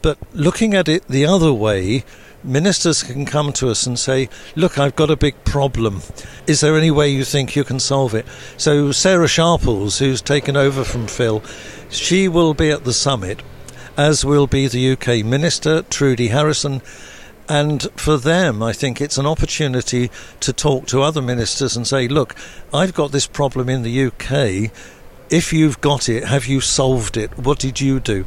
But 0.00 0.16
looking 0.32 0.72
at 0.72 0.88
it 0.88 1.06
the 1.08 1.26
other 1.26 1.52
way, 1.52 2.04
ministers 2.46 3.02
can 3.02 3.26
come 3.26 3.52
to 3.54 3.68
us 3.68 3.86
and 3.86 3.98
say, 3.98 4.28
Look, 4.54 4.78
I've 4.78 4.96
got 4.96 5.10
a 5.10 5.16
big 5.16 5.42
problem. 5.44 6.02
Is 6.46 6.60
there 6.60 6.76
any 6.76 6.90
way 6.90 7.08
you 7.08 7.24
think 7.24 7.56
you 7.56 7.64
can 7.64 7.80
solve 7.80 8.14
it? 8.14 8.26
So, 8.56 8.92
Sarah 8.92 9.28
Sharples, 9.28 9.98
who's 9.98 10.22
taken 10.22 10.56
over 10.56 10.84
from 10.84 11.06
Phil, 11.06 11.42
she 11.90 12.28
will 12.28 12.54
be 12.54 12.70
at 12.70 12.84
the 12.84 12.92
summit, 12.92 13.42
as 13.96 14.24
will 14.24 14.46
be 14.46 14.68
the 14.68 14.92
UK 14.92 15.24
Minister, 15.24 15.82
Trudy 15.82 16.28
Harrison. 16.28 16.82
And 17.48 17.82
for 17.96 18.16
them, 18.16 18.62
I 18.62 18.72
think 18.72 19.00
it's 19.00 19.18
an 19.18 19.26
opportunity 19.26 20.10
to 20.40 20.52
talk 20.52 20.86
to 20.86 21.02
other 21.02 21.22
ministers 21.22 21.76
and 21.76 21.86
say, 21.86 22.08
Look, 22.08 22.34
I've 22.72 22.94
got 22.94 23.12
this 23.12 23.26
problem 23.26 23.68
in 23.68 23.82
the 23.82 24.06
UK. 24.06 24.72
If 25.28 25.52
you've 25.52 25.80
got 25.80 26.08
it, 26.08 26.24
have 26.24 26.46
you 26.46 26.60
solved 26.60 27.16
it? 27.16 27.36
What 27.36 27.58
did 27.58 27.80
you 27.80 27.98
do? 27.98 28.26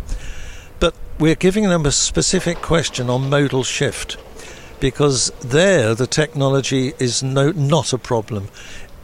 But 0.79 0.95
we're 1.17 1.35
giving 1.35 1.65
them 1.69 1.85
a 1.85 1.91
specific 1.91 2.57
question 2.57 3.09
on 3.09 3.29
modal 3.29 3.63
shift 3.63 4.17
because 4.79 5.31
there 5.41 5.93
the 5.93 6.07
technology 6.07 6.93
is 6.99 7.21
no, 7.21 7.51
not 7.51 7.93
a 7.93 7.97
problem. 7.97 8.49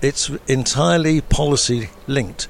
It's 0.01 0.29
entirely 0.48 1.22
policy 1.22 1.89
linked. 2.08 2.48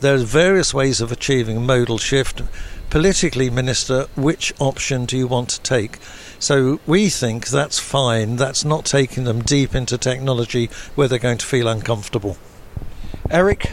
There 0.00 0.14
are 0.14 0.18
various 0.18 0.74
ways 0.74 1.00
of 1.00 1.12
achieving 1.12 1.64
modal 1.64 1.98
shift. 1.98 2.42
Politically, 2.90 3.50
Minister, 3.50 4.06
which 4.16 4.52
option 4.58 5.04
do 5.04 5.16
you 5.16 5.26
want 5.26 5.50
to 5.50 5.60
take? 5.60 5.98
So 6.38 6.80
we 6.86 7.08
think 7.08 7.48
that's 7.48 7.78
fine. 7.78 8.36
That's 8.36 8.64
not 8.64 8.84
taking 8.86 9.24
them 9.24 9.42
deep 9.42 9.74
into 9.74 9.98
technology 9.98 10.70
where 10.94 11.06
they're 11.06 11.18
going 11.18 11.38
to 11.38 11.46
feel 11.46 11.68
uncomfortable. 11.68 12.38
Eric, 13.30 13.72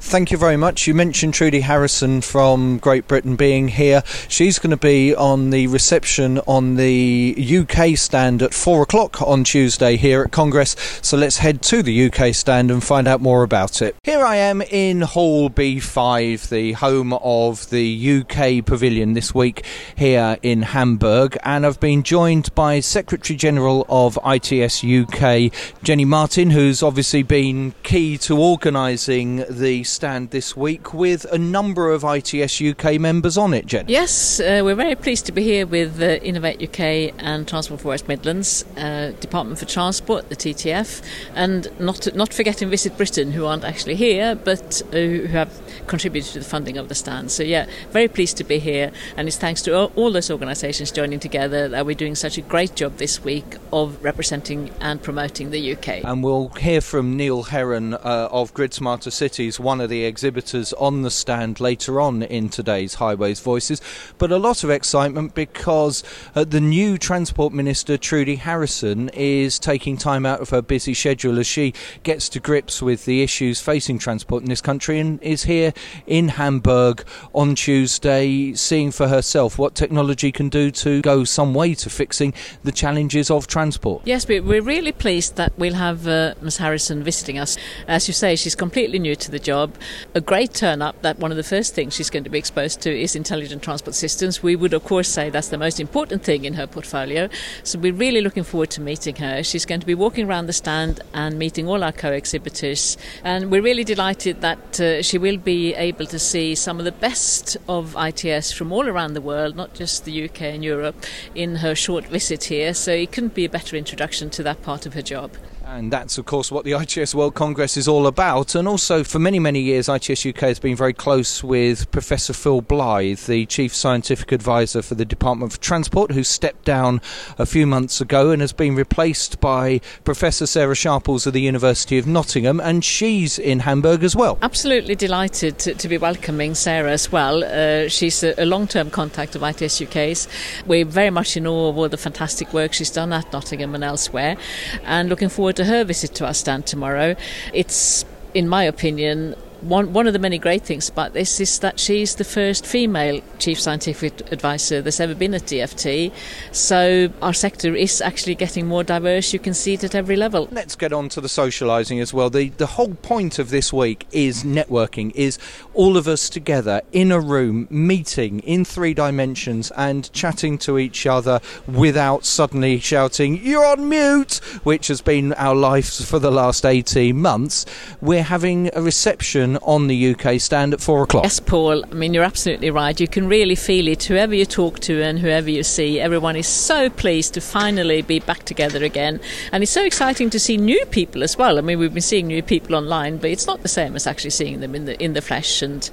Thank 0.00 0.30
you 0.30 0.38
very 0.38 0.56
much. 0.56 0.86
You 0.86 0.94
mentioned 0.94 1.34
Trudy 1.34 1.60
Harrison 1.60 2.22
from 2.22 2.78
Great 2.78 3.06
Britain 3.08 3.36
being 3.36 3.68
here. 3.68 4.02
She's 4.28 4.58
going 4.58 4.70
to 4.70 4.76
be 4.76 5.14
on 5.14 5.50
the 5.50 5.66
reception 5.66 6.38
on 6.46 6.76
the 6.76 7.34
UK 7.36 7.98
stand 7.98 8.40
at 8.40 8.54
four 8.54 8.82
o'clock 8.82 9.20
on 9.20 9.44
Tuesday 9.44 9.96
here 9.96 10.22
at 10.22 10.30
Congress. 10.30 10.76
So 11.02 11.16
let's 11.16 11.38
head 11.38 11.60
to 11.62 11.82
the 11.82 12.06
UK 12.06 12.32
stand 12.34 12.70
and 12.70 12.82
find 12.82 13.06
out 13.06 13.20
more 13.20 13.42
about 13.42 13.82
it. 13.82 13.96
Here 14.02 14.24
I 14.24 14.36
am 14.36 14.62
in 14.62 15.02
Hall 15.02 15.50
B5, 15.50 16.48
the 16.48 16.72
home 16.72 17.12
of 17.14 17.68
the 17.68 18.20
UK 18.20 18.64
pavilion 18.64 19.12
this 19.12 19.34
week 19.34 19.66
here 19.96 20.38
in 20.42 20.62
Hamburg, 20.62 21.36
and 21.42 21.66
I've 21.66 21.80
been 21.80 22.02
joined 22.02 22.54
by 22.54 22.80
Secretary 22.80 23.36
General 23.36 23.84
of 23.88 24.18
ITS 24.24 24.84
UK, 24.84 25.52
Jenny 25.82 26.04
Martin, 26.04 26.50
who's 26.50 26.82
obviously 26.82 27.22
been 27.22 27.74
key 27.82 28.16
to 28.18 28.38
organising 28.38 29.44
the 29.50 29.84
stand 29.88 30.30
this 30.30 30.56
week 30.56 30.94
with 30.94 31.24
a 31.32 31.38
number 31.38 31.90
of 31.90 32.04
ITS 32.04 32.60
UK 32.60 33.00
members 33.00 33.36
on 33.36 33.54
it, 33.54 33.66
Jen. 33.66 33.86
Yes, 33.88 34.40
uh, 34.40 34.60
we're 34.64 34.74
very 34.74 34.94
pleased 34.94 35.26
to 35.26 35.32
be 35.32 35.42
here 35.42 35.66
with 35.66 36.00
uh, 36.00 36.18
Innovate 36.22 36.62
UK 36.62 37.14
and 37.18 37.48
Transport 37.48 37.80
for 37.80 37.88
West 37.88 38.08
Midlands, 38.08 38.64
uh, 38.76 39.12
Department 39.20 39.58
for 39.58 39.64
Transport, 39.64 40.28
the 40.28 40.36
TTF, 40.36 41.02
and 41.34 41.68
not 41.80 42.14
not 42.14 42.32
forgetting 42.32 42.70
Visit 42.70 42.96
Britain, 42.96 43.32
who 43.32 43.46
aren't 43.46 43.64
actually 43.64 43.94
here, 43.94 44.34
but 44.34 44.82
uh, 44.92 44.96
who 44.96 45.22
have 45.26 45.50
contributed 45.86 46.32
to 46.32 46.38
the 46.40 46.44
funding 46.44 46.76
of 46.76 46.88
the 46.88 46.94
stand. 46.94 47.30
So 47.30 47.42
yeah, 47.42 47.66
very 47.90 48.08
pleased 48.08 48.36
to 48.38 48.44
be 48.44 48.58
here, 48.58 48.92
and 49.16 49.26
it's 49.26 49.36
thanks 49.36 49.62
to 49.62 49.76
all, 49.76 49.92
all 49.96 50.12
those 50.12 50.30
organisations 50.30 50.92
joining 50.92 51.20
together 51.20 51.68
that 51.68 51.86
we're 51.86 51.94
doing 51.94 52.14
such 52.14 52.38
a 52.38 52.42
great 52.42 52.74
job 52.74 52.96
this 52.98 53.24
week 53.24 53.56
of 53.72 54.02
representing 54.02 54.70
and 54.80 55.02
promoting 55.02 55.50
the 55.50 55.72
UK. 55.72 56.04
And 56.04 56.22
we'll 56.22 56.48
hear 56.50 56.80
from 56.80 57.16
Neil 57.16 57.44
Heron 57.44 57.94
uh, 57.94 58.28
of 58.30 58.54
Grid 58.54 58.74
Smarter 58.74 59.10
Cities, 59.10 59.58
one 59.78 59.84
of 59.84 59.90
the 59.90 60.06
exhibitors 60.06 60.72
on 60.72 61.02
the 61.02 61.10
stand 61.10 61.60
later 61.60 62.00
on 62.00 62.20
in 62.24 62.48
today's 62.48 62.94
Highways 62.94 63.38
Voices. 63.38 63.80
But 64.18 64.32
a 64.32 64.36
lot 64.36 64.64
of 64.64 64.70
excitement 64.70 65.36
because 65.36 66.02
uh, 66.34 66.42
the 66.42 66.60
new 66.60 66.98
Transport 66.98 67.52
Minister, 67.52 67.96
Trudy 67.96 68.34
Harrison, 68.34 69.08
is 69.10 69.60
taking 69.60 69.96
time 69.96 70.26
out 70.26 70.40
of 70.40 70.50
her 70.50 70.62
busy 70.62 70.94
schedule 70.94 71.38
as 71.38 71.46
she 71.46 71.74
gets 72.02 72.28
to 72.30 72.40
grips 72.40 72.82
with 72.82 73.04
the 73.04 73.22
issues 73.22 73.60
facing 73.60 74.00
transport 74.00 74.42
in 74.42 74.48
this 74.48 74.60
country 74.60 74.98
and 74.98 75.22
is 75.22 75.44
here 75.44 75.72
in 76.08 76.30
Hamburg 76.30 77.04
on 77.32 77.54
Tuesday, 77.54 78.54
seeing 78.54 78.90
for 78.90 79.06
herself 79.06 79.60
what 79.60 79.76
technology 79.76 80.32
can 80.32 80.48
do 80.48 80.72
to 80.72 81.00
go 81.02 81.22
some 81.22 81.54
way 81.54 81.72
to 81.76 81.88
fixing 81.88 82.34
the 82.64 82.72
challenges 82.72 83.30
of 83.30 83.46
transport. 83.46 84.02
Yes, 84.04 84.26
we're 84.26 84.42
really 84.42 84.90
pleased 84.90 85.36
that 85.36 85.52
we'll 85.56 85.74
have 85.74 86.08
uh, 86.08 86.34
Ms. 86.42 86.56
Harrison 86.56 87.04
visiting 87.04 87.38
us. 87.38 87.56
As 87.86 88.08
you 88.08 88.14
say, 88.14 88.34
she's 88.34 88.56
completely 88.56 88.98
new 88.98 89.14
to 89.14 89.30
the 89.30 89.38
job. 89.38 89.67
A 90.14 90.20
great 90.20 90.54
turn 90.54 90.82
up 90.82 91.00
that 91.02 91.18
one 91.18 91.30
of 91.30 91.36
the 91.36 91.42
first 91.42 91.74
things 91.74 91.94
she's 91.94 92.10
going 92.10 92.24
to 92.24 92.30
be 92.30 92.38
exposed 92.38 92.80
to 92.82 92.90
is 92.90 93.14
intelligent 93.14 93.62
transport 93.62 93.94
systems. 93.94 94.42
We 94.42 94.56
would, 94.56 94.74
of 94.74 94.84
course, 94.84 95.08
say 95.08 95.30
that's 95.30 95.48
the 95.48 95.58
most 95.58 95.80
important 95.80 96.22
thing 96.22 96.44
in 96.44 96.54
her 96.54 96.66
portfolio. 96.66 97.28
So 97.62 97.78
we're 97.78 97.92
really 97.92 98.20
looking 98.20 98.44
forward 98.44 98.70
to 98.70 98.80
meeting 98.80 99.16
her. 99.16 99.42
She's 99.42 99.66
going 99.66 99.80
to 99.80 99.86
be 99.86 99.94
walking 99.94 100.26
around 100.28 100.46
the 100.46 100.52
stand 100.52 101.00
and 101.14 101.38
meeting 101.38 101.68
all 101.68 101.84
our 101.84 101.92
co 101.92 102.12
exhibitors. 102.12 102.96
And 103.24 103.50
we're 103.50 103.62
really 103.62 103.84
delighted 103.84 104.40
that 104.40 104.80
uh, 104.80 105.02
she 105.02 105.18
will 105.18 105.38
be 105.38 105.74
able 105.74 106.06
to 106.06 106.18
see 106.18 106.54
some 106.54 106.78
of 106.78 106.84
the 106.84 106.92
best 106.92 107.56
of 107.68 107.96
ITS 107.96 108.52
from 108.52 108.72
all 108.72 108.88
around 108.88 109.14
the 109.14 109.20
world, 109.20 109.56
not 109.56 109.74
just 109.74 110.04
the 110.04 110.24
UK 110.24 110.42
and 110.42 110.64
Europe, 110.64 111.04
in 111.34 111.56
her 111.56 111.74
short 111.74 112.06
visit 112.06 112.44
here. 112.44 112.74
So 112.74 112.92
it 112.92 113.12
couldn't 113.12 113.34
be 113.34 113.44
a 113.44 113.50
better 113.50 113.76
introduction 113.76 114.30
to 114.30 114.42
that 114.42 114.62
part 114.62 114.86
of 114.86 114.94
her 114.94 115.02
job. 115.02 115.32
And 115.70 115.92
that's, 115.92 116.16
of 116.16 116.24
course, 116.24 116.50
what 116.50 116.64
the 116.64 116.72
ITS 116.80 117.14
World 117.14 117.34
Congress 117.34 117.76
is 117.76 117.86
all 117.86 118.06
about. 118.06 118.54
And 118.54 118.66
also, 118.66 119.04
for 119.04 119.18
many, 119.18 119.38
many 119.38 119.60
years, 119.60 119.86
ITS 119.86 120.24
UK 120.24 120.40
has 120.40 120.58
been 120.58 120.74
very 120.74 120.94
close 120.94 121.44
with 121.44 121.90
Professor 121.90 122.32
Phil 122.32 122.62
Blythe, 122.62 123.26
the 123.26 123.44
Chief 123.44 123.74
Scientific 123.74 124.32
Advisor 124.32 124.80
for 124.80 124.94
the 124.94 125.04
Department 125.04 125.52
of 125.52 125.60
Transport, 125.60 126.12
who 126.12 126.24
stepped 126.24 126.64
down 126.64 127.02
a 127.36 127.44
few 127.44 127.66
months 127.66 128.00
ago 128.00 128.30
and 128.30 128.40
has 128.40 128.54
been 128.54 128.76
replaced 128.76 129.40
by 129.40 129.82
Professor 130.04 130.46
Sarah 130.46 130.74
Sharples 130.74 131.26
of 131.26 131.34
the 131.34 131.42
University 131.42 131.98
of 131.98 132.06
Nottingham. 132.06 132.60
And 132.60 132.82
she's 132.82 133.38
in 133.38 133.60
Hamburg 133.60 134.02
as 134.04 134.16
well. 134.16 134.38
Absolutely 134.40 134.94
delighted 134.94 135.58
to, 135.58 135.74
to 135.74 135.86
be 135.86 135.98
welcoming 135.98 136.54
Sarah 136.54 136.92
as 136.92 137.12
well. 137.12 137.44
Uh, 137.44 137.88
she's 137.88 138.22
a, 138.22 138.32
a 138.42 138.46
long 138.46 138.68
term 138.68 138.88
contact 138.88 139.36
of 139.36 139.42
ITS 139.42 139.82
UK's. 139.82 140.28
We're 140.66 140.86
very 140.86 141.10
much 141.10 141.36
in 141.36 141.46
awe 141.46 141.68
of 141.68 141.76
all 141.76 141.90
the 141.90 141.98
fantastic 141.98 142.54
work 142.54 142.72
she's 142.72 142.90
done 142.90 143.12
at 143.12 143.30
Nottingham 143.34 143.74
and 143.74 143.84
elsewhere, 143.84 144.38
and 144.84 145.10
looking 145.10 145.28
forward 145.28 145.57
to 145.58 145.64
her 145.64 145.84
visit 145.84 146.14
to 146.14 146.26
our 146.26 146.34
stand 146.34 146.66
tomorrow. 146.66 147.14
It's, 147.52 148.04
in 148.32 148.48
my 148.48 148.64
opinion, 148.64 149.34
one, 149.60 149.92
one 149.92 150.06
of 150.06 150.12
the 150.12 150.18
many 150.18 150.38
great 150.38 150.62
things 150.62 150.88
about 150.88 151.12
this 151.12 151.40
is 151.40 151.58
that 151.60 151.80
she's 151.80 152.14
the 152.14 152.24
first 152.24 152.64
female 152.64 153.20
chief 153.38 153.60
scientific 153.60 154.32
advisor 154.32 154.82
that's 154.82 155.00
ever 155.00 155.14
been 155.14 155.34
at 155.34 155.42
DFT. 155.42 156.12
So 156.52 157.10
our 157.22 157.34
sector 157.34 157.74
is 157.74 158.00
actually 158.00 158.34
getting 158.34 158.66
more 158.66 158.84
diverse. 158.84 159.32
You 159.32 159.38
can 159.38 159.54
see 159.54 159.74
it 159.74 159.84
at 159.84 159.94
every 159.94 160.16
level. 160.16 160.48
Let's 160.50 160.76
get 160.76 160.92
on 160.92 161.08
to 161.10 161.20
the 161.20 161.28
socialising 161.28 162.00
as 162.00 162.14
well. 162.14 162.30
The 162.30 162.50
the 162.50 162.66
whole 162.66 162.94
point 162.94 163.38
of 163.38 163.50
this 163.50 163.72
week 163.72 164.06
is 164.12 164.44
networking, 164.44 165.12
is 165.14 165.38
all 165.74 165.96
of 165.96 166.06
us 166.06 166.28
together 166.28 166.82
in 166.92 167.10
a 167.10 167.20
room, 167.20 167.66
meeting 167.70 168.40
in 168.40 168.64
three 168.64 168.94
dimensions 168.94 169.70
and 169.72 170.12
chatting 170.12 170.58
to 170.58 170.78
each 170.78 171.06
other 171.06 171.40
without 171.66 172.24
suddenly 172.24 172.78
shouting, 172.78 173.44
You're 173.44 173.64
on 173.64 173.88
mute, 173.88 174.40
which 174.62 174.88
has 174.88 175.00
been 175.00 175.32
our 175.34 175.54
life 175.54 175.92
for 176.04 176.18
the 176.18 176.30
last 176.30 176.64
18 176.64 177.16
months. 177.16 177.66
We're 178.00 178.22
having 178.22 178.70
a 178.74 178.82
reception 178.82 179.47
on 179.56 179.86
the 179.86 180.14
UK 180.14 180.40
stand 180.40 180.74
at 180.74 180.80
four 180.80 181.02
o'clock. 181.02 181.24
Yes, 181.24 181.40
Paul. 181.40 181.84
I 181.84 181.94
mean, 181.94 182.14
you're 182.14 182.24
absolutely 182.24 182.70
right. 182.70 182.98
You 183.00 183.08
can 183.08 183.26
really 183.26 183.54
feel 183.54 183.88
it. 183.88 184.04
Whoever 184.04 184.34
you 184.34 184.44
talk 184.44 184.80
to 184.80 185.02
and 185.02 185.18
whoever 185.18 185.50
you 185.50 185.62
see, 185.62 185.98
everyone 185.98 186.36
is 186.36 186.46
so 186.46 186.90
pleased 186.90 187.34
to 187.34 187.40
finally 187.40 188.02
be 188.02 188.20
back 188.20 188.44
together 188.44 188.84
again. 188.84 189.20
And 189.52 189.62
it's 189.62 189.72
so 189.72 189.84
exciting 189.84 190.30
to 190.30 190.38
see 190.38 190.56
new 190.56 190.84
people 190.86 191.22
as 191.22 191.38
well. 191.38 191.58
I 191.58 191.62
mean, 191.62 191.78
we've 191.78 191.94
been 191.94 192.02
seeing 192.02 192.26
new 192.26 192.42
people 192.42 192.74
online, 192.74 193.16
but 193.16 193.30
it's 193.30 193.46
not 193.46 193.62
the 193.62 193.68
same 193.68 193.96
as 193.96 194.06
actually 194.06 194.30
seeing 194.30 194.60
them 194.60 194.74
in 194.74 194.84
the 194.84 195.02
in 195.02 195.14
the 195.14 195.22
flesh 195.22 195.62
and 195.62 195.90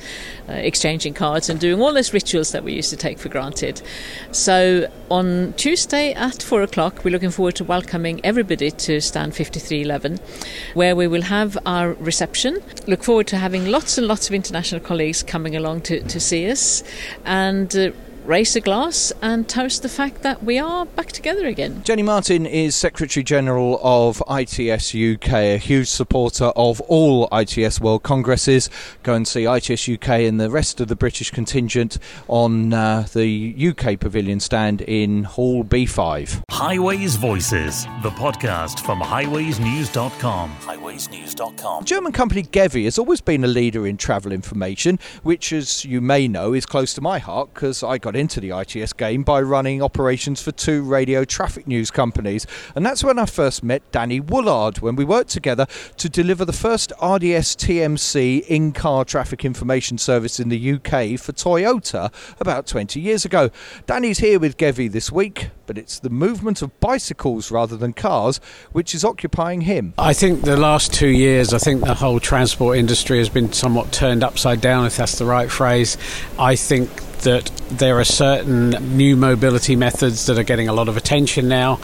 uh, 0.50 0.53
exchanging 0.53 1.13
cards 1.13 1.50
and 1.50 1.59
doing 1.59 1.81
all 1.81 1.93
those 1.93 2.13
rituals 2.13 2.51
that 2.51 2.63
we 2.63 2.74
used 2.74 2.89
to 2.89 2.97
take 2.97 3.19
for 3.19 3.29
granted. 3.29 3.81
So 4.31 4.89
on 5.09 5.53
Tuesday 5.53 6.13
at 6.13 6.41
four 6.41 6.62
o'clock, 6.62 7.03
we're 7.03 7.12
looking 7.12 7.31
forward 7.31 7.55
to 7.55 7.63
welcoming 7.63 8.19
everybody 8.24 8.71
to 8.71 9.00
stand 9.00 9.35
5311, 9.35 10.19
where 10.74 10.95
we 10.95 11.07
will 11.07 11.24
have 11.24 11.57
our 11.65 11.93
reception. 11.93 12.62
Look 12.88 13.03
forward 13.03 13.27
to 13.27 13.38
having 13.45 13.67
lots 13.67 13.99
and 13.99 14.07
lots 14.07 14.27
of 14.27 14.33
international 14.33 14.81
colleagues 14.81 15.21
coming 15.21 15.55
along 15.55 15.79
to, 15.79 16.01
to 16.05 16.19
see 16.19 16.49
us. 16.49 16.81
And 17.25 17.75
uh, 17.75 17.91
raise 18.25 18.55
a 18.55 18.62
glass 18.62 19.13
and 19.22 19.48
toast 19.48 19.84
the 19.84 19.89
fact 19.89 20.24
that 20.24 20.44
we 20.44 20.58
are 20.58 20.86
back 20.86 21.12
together 21.12 21.46
again. 21.46 21.84
Jenny 21.84 22.01
Martin 22.01 22.46
is 22.46 22.75
Secretary 22.75 23.24
General 23.24 23.79
of 23.84 24.22
ITS 24.29 24.96
UK, 24.96 25.34
a 25.34 25.58
huge 25.58 25.88
supporter 25.88 26.46
of 26.55 26.82
all 26.82 27.27
ITS 27.32 27.79
World 27.79 28.03
Congresses. 28.03 28.70
Go 29.03 29.13
and 29.13 29.27
see 29.27 29.46
ITS 29.46 29.88
UK 29.88 30.10
and 30.10 30.39
the 30.39 30.50
rest 30.50 30.82
of 30.82 30.88
the 30.88 30.96
British 30.96 31.29
contingent 31.29 32.00
on 32.27 32.74
uh, 32.74 33.05
the 33.13 33.55
UK 33.70 34.00
Pavilion 34.00 34.39
stand 34.39 34.82
in 34.82 35.24
Hall 35.24 35.63
B5. 35.63 36.44
Highways 36.50 37.15
Voices, 37.17 37.86
the 38.01 38.12
podcast 38.12 38.79
from 38.79 39.01
highwaysnews.com. 39.01 40.51
Highwaysnews.com. 40.62 41.86
German 41.86 42.12
company 42.12 42.44
Gevi 42.44 42.86
has 42.86 42.98
always 42.98 43.22
been 43.22 43.44
a 43.44 43.48
leader 43.48 43.86
in 43.86 43.98
travel 43.98 44.32
information, 44.32 45.00
which, 45.22 45.53
as 45.53 45.86
you 45.86 46.01
may 46.01 46.27
know, 46.27 46.53
is 46.53 46.65
close 46.65 46.94
to 46.96 47.01
my 47.01 47.20
heart 47.20 47.53
because 47.53 47.84
I 47.84 48.00
got 48.00 48.14
got 48.15 48.19
into 48.22 48.39
the 48.39 48.57
ITS 48.57 48.93
game 48.93 49.24
by 49.24 49.41
running 49.41 49.81
operations 49.81 50.41
for 50.41 50.53
two 50.53 50.81
radio 50.81 51.25
traffic 51.25 51.67
news 51.67 51.91
companies. 51.91 52.48
And 52.74 52.86
that's 52.86 53.03
when 53.03 53.19
I 53.19 53.25
first 53.25 53.62
met 53.62 53.81
Danny 53.91 54.22
Woolard 54.22 54.79
when 54.79 54.95
we 54.95 55.03
worked 55.03 55.31
together 55.31 55.67
to 55.98 56.07
deliver 56.07 56.45
the 56.45 56.53
first 56.53 56.91
RDS 57.01 57.57
TMC 57.57 58.45
in 58.48 58.72
car 58.72 59.03
traffic 59.03 59.43
information 59.43 59.98
service 59.98 60.39
in 60.39 60.48
the 60.48 60.74
UK 60.74 61.19
for 61.19 61.34
Toyota 61.34 62.10
about 62.39 62.67
20 62.67 63.01
years 63.01 63.25
ago. 63.25 63.50
Danny's 63.86 64.19
here 64.19 64.39
with 64.39 64.55
Gevi 64.55 64.89
this 64.89 65.12
week, 65.12 65.50
but 65.65 65.77
it's 65.77 66.00
the 66.00 66.10
movement 66.10 66.62
of 66.62 66.79
bicycles 66.79 67.51
rather 67.51 67.75
than 67.75 67.91
cars 67.91 68.39
which 68.72 68.95
is 68.95 69.03
occupying 69.03 69.62
him. 69.62 69.93
I 69.98 70.13
think 70.13 70.43
the 70.43 70.55
last 70.55 70.93
two 70.93 71.10
years, 71.10 71.53
I 71.53 71.57
think 71.57 71.84
the 71.84 71.95
whole 71.95 72.22
transport 72.22 72.77
industry 72.77 73.17
has 73.17 73.27
been 73.27 73.51
somewhat 73.51 73.91
turned 73.91 74.24
upside 74.24 74.62
down, 74.62 74.86
if 74.86 74.95
that's 74.95 75.17
the 75.17 75.25
right 75.25 75.51
phrase. 75.51 75.98
I 76.39 76.55
think 76.55 76.89
that 77.22 77.51
there 77.69 78.00
are 78.00 78.03
certain 78.03 78.69
new 78.98 79.15
mobility 79.15 79.75
methods 79.75 80.25
that 80.27 80.38
are 80.38 80.43
getting 80.43 80.67
a 80.67 80.74
lot 80.74 80.88
of 80.88 80.98
attention 80.98 81.48
now. 81.48 81.79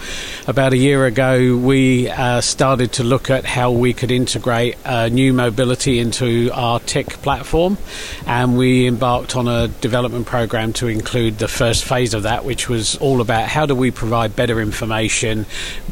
About 0.48 0.74
a 0.74 0.78
year 0.78 1.06
ago, 1.06 1.58
we 1.58 2.10
uh, 2.10 2.42
started 2.42 2.94
to 2.94 3.04
look 3.04 3.30
at 3.30 3.46
how 3.46 3.72
we 3.72 3.94
could 3.94 4.12
integrate 4.12 4.78
uh, 4.86 5.08
new 5.10 5.34
mobility 5.34 6.00
into 6.00 6.50
our 6.54 6.80
TIC 6.80 7.10
platform, 7.22 7.78
and 8.26 8.58
we 8.58 8.88
embarked 8.88 9.36
on 9.36 9.48
a 9.48 9.68
development 9.68 10.28
program 10.28 10.74
to 10.74 10.88
include 10.88 11.40
the 11.40 11.48
first 11.48 11.84
phase 11.84 12.14
of 12.14 12.24
that, 12.24 12.46
which 12.46 12.70
was 12.70 12.96
all 12.98 13.22
about 13.22 13.48
how 13.48 13.66
do 13.66 13.76
we 13.76 13.92
provide 13.92 14.36
better 14.36 14.62
information 14.62 15.46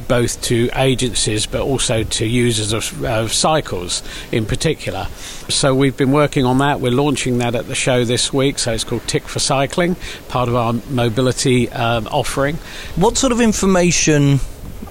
both 0.08 0.42
to 0.42 0.70
agencies 0.76 1.46
but 1.46 1.62
also 1.62 2.04
to 2.04 2.26
users 2.26 2.74
of, 2.74 3.04
of 3.04 3.34
cycles 3.34 4.04
in 4.32 4.46
particular. 4.46 5.08
So 5.50 5.74
we've 5.74 5.98
been 5.98 6.12
working 6.12 6.46
on 6.46 6.60
that. 6.60 6.80
We're 6.80 6.92
launching 6.92 7.40
that 7.40 7.56
at 7.56 7.68
the 7.68 7.76
show 7.76 8.06
this 8.06 8.32
week. 8.32 8.60
So 8.60 8.74
it's 8.74 8.84
called 8.84 9.08
TIC 9.08 9.24
for 9.24 9.40
Cycling, 9.40 9.96
part 10.28 10.48
of 10.48 10.56
our 10.56 10.74
mobility 10.90 11.70
um, 11.70 12.08
offering. 12.08 12.58
What 12.96 13.18
sort 13.18 13.32
of 13.32 13.42
information 13.42 14.40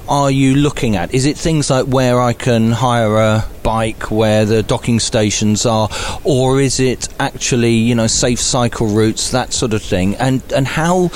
are 0.09 0.31
you 0.31 0.55
looking 0.55 0.97
at? 0.97 1.15
Is 1.15 1.27
it 1.27 1.37
things 1.37 1.71
like 1.71 1.87
where 1.87 2.21
I 2.21 2.33
can 2.33 2.73
hire 2.73 3.17
a 3.17 3.45
bike, 3.62 4.11
where 4.11 4.45
the 4.45 4.62
docking 4.62 5.00
stations 5.00 5.67
are, 5.67 5.88
or 6.25 6.61
is 6.61 6.81
it 6.81 7.09
actually 7.21 7.75
you 7.75 7.95
know 7.95 8.07
safe 8.07 8.41
cycle 8.41 8.87
routes, 8.88 9.31
that 9.33 9.53
sort 9.53 9.75
of 9.75 9.83
thing? 9.83 10.17
And 10.17 10.43
and 10.53 10.67
how 10.67 11.11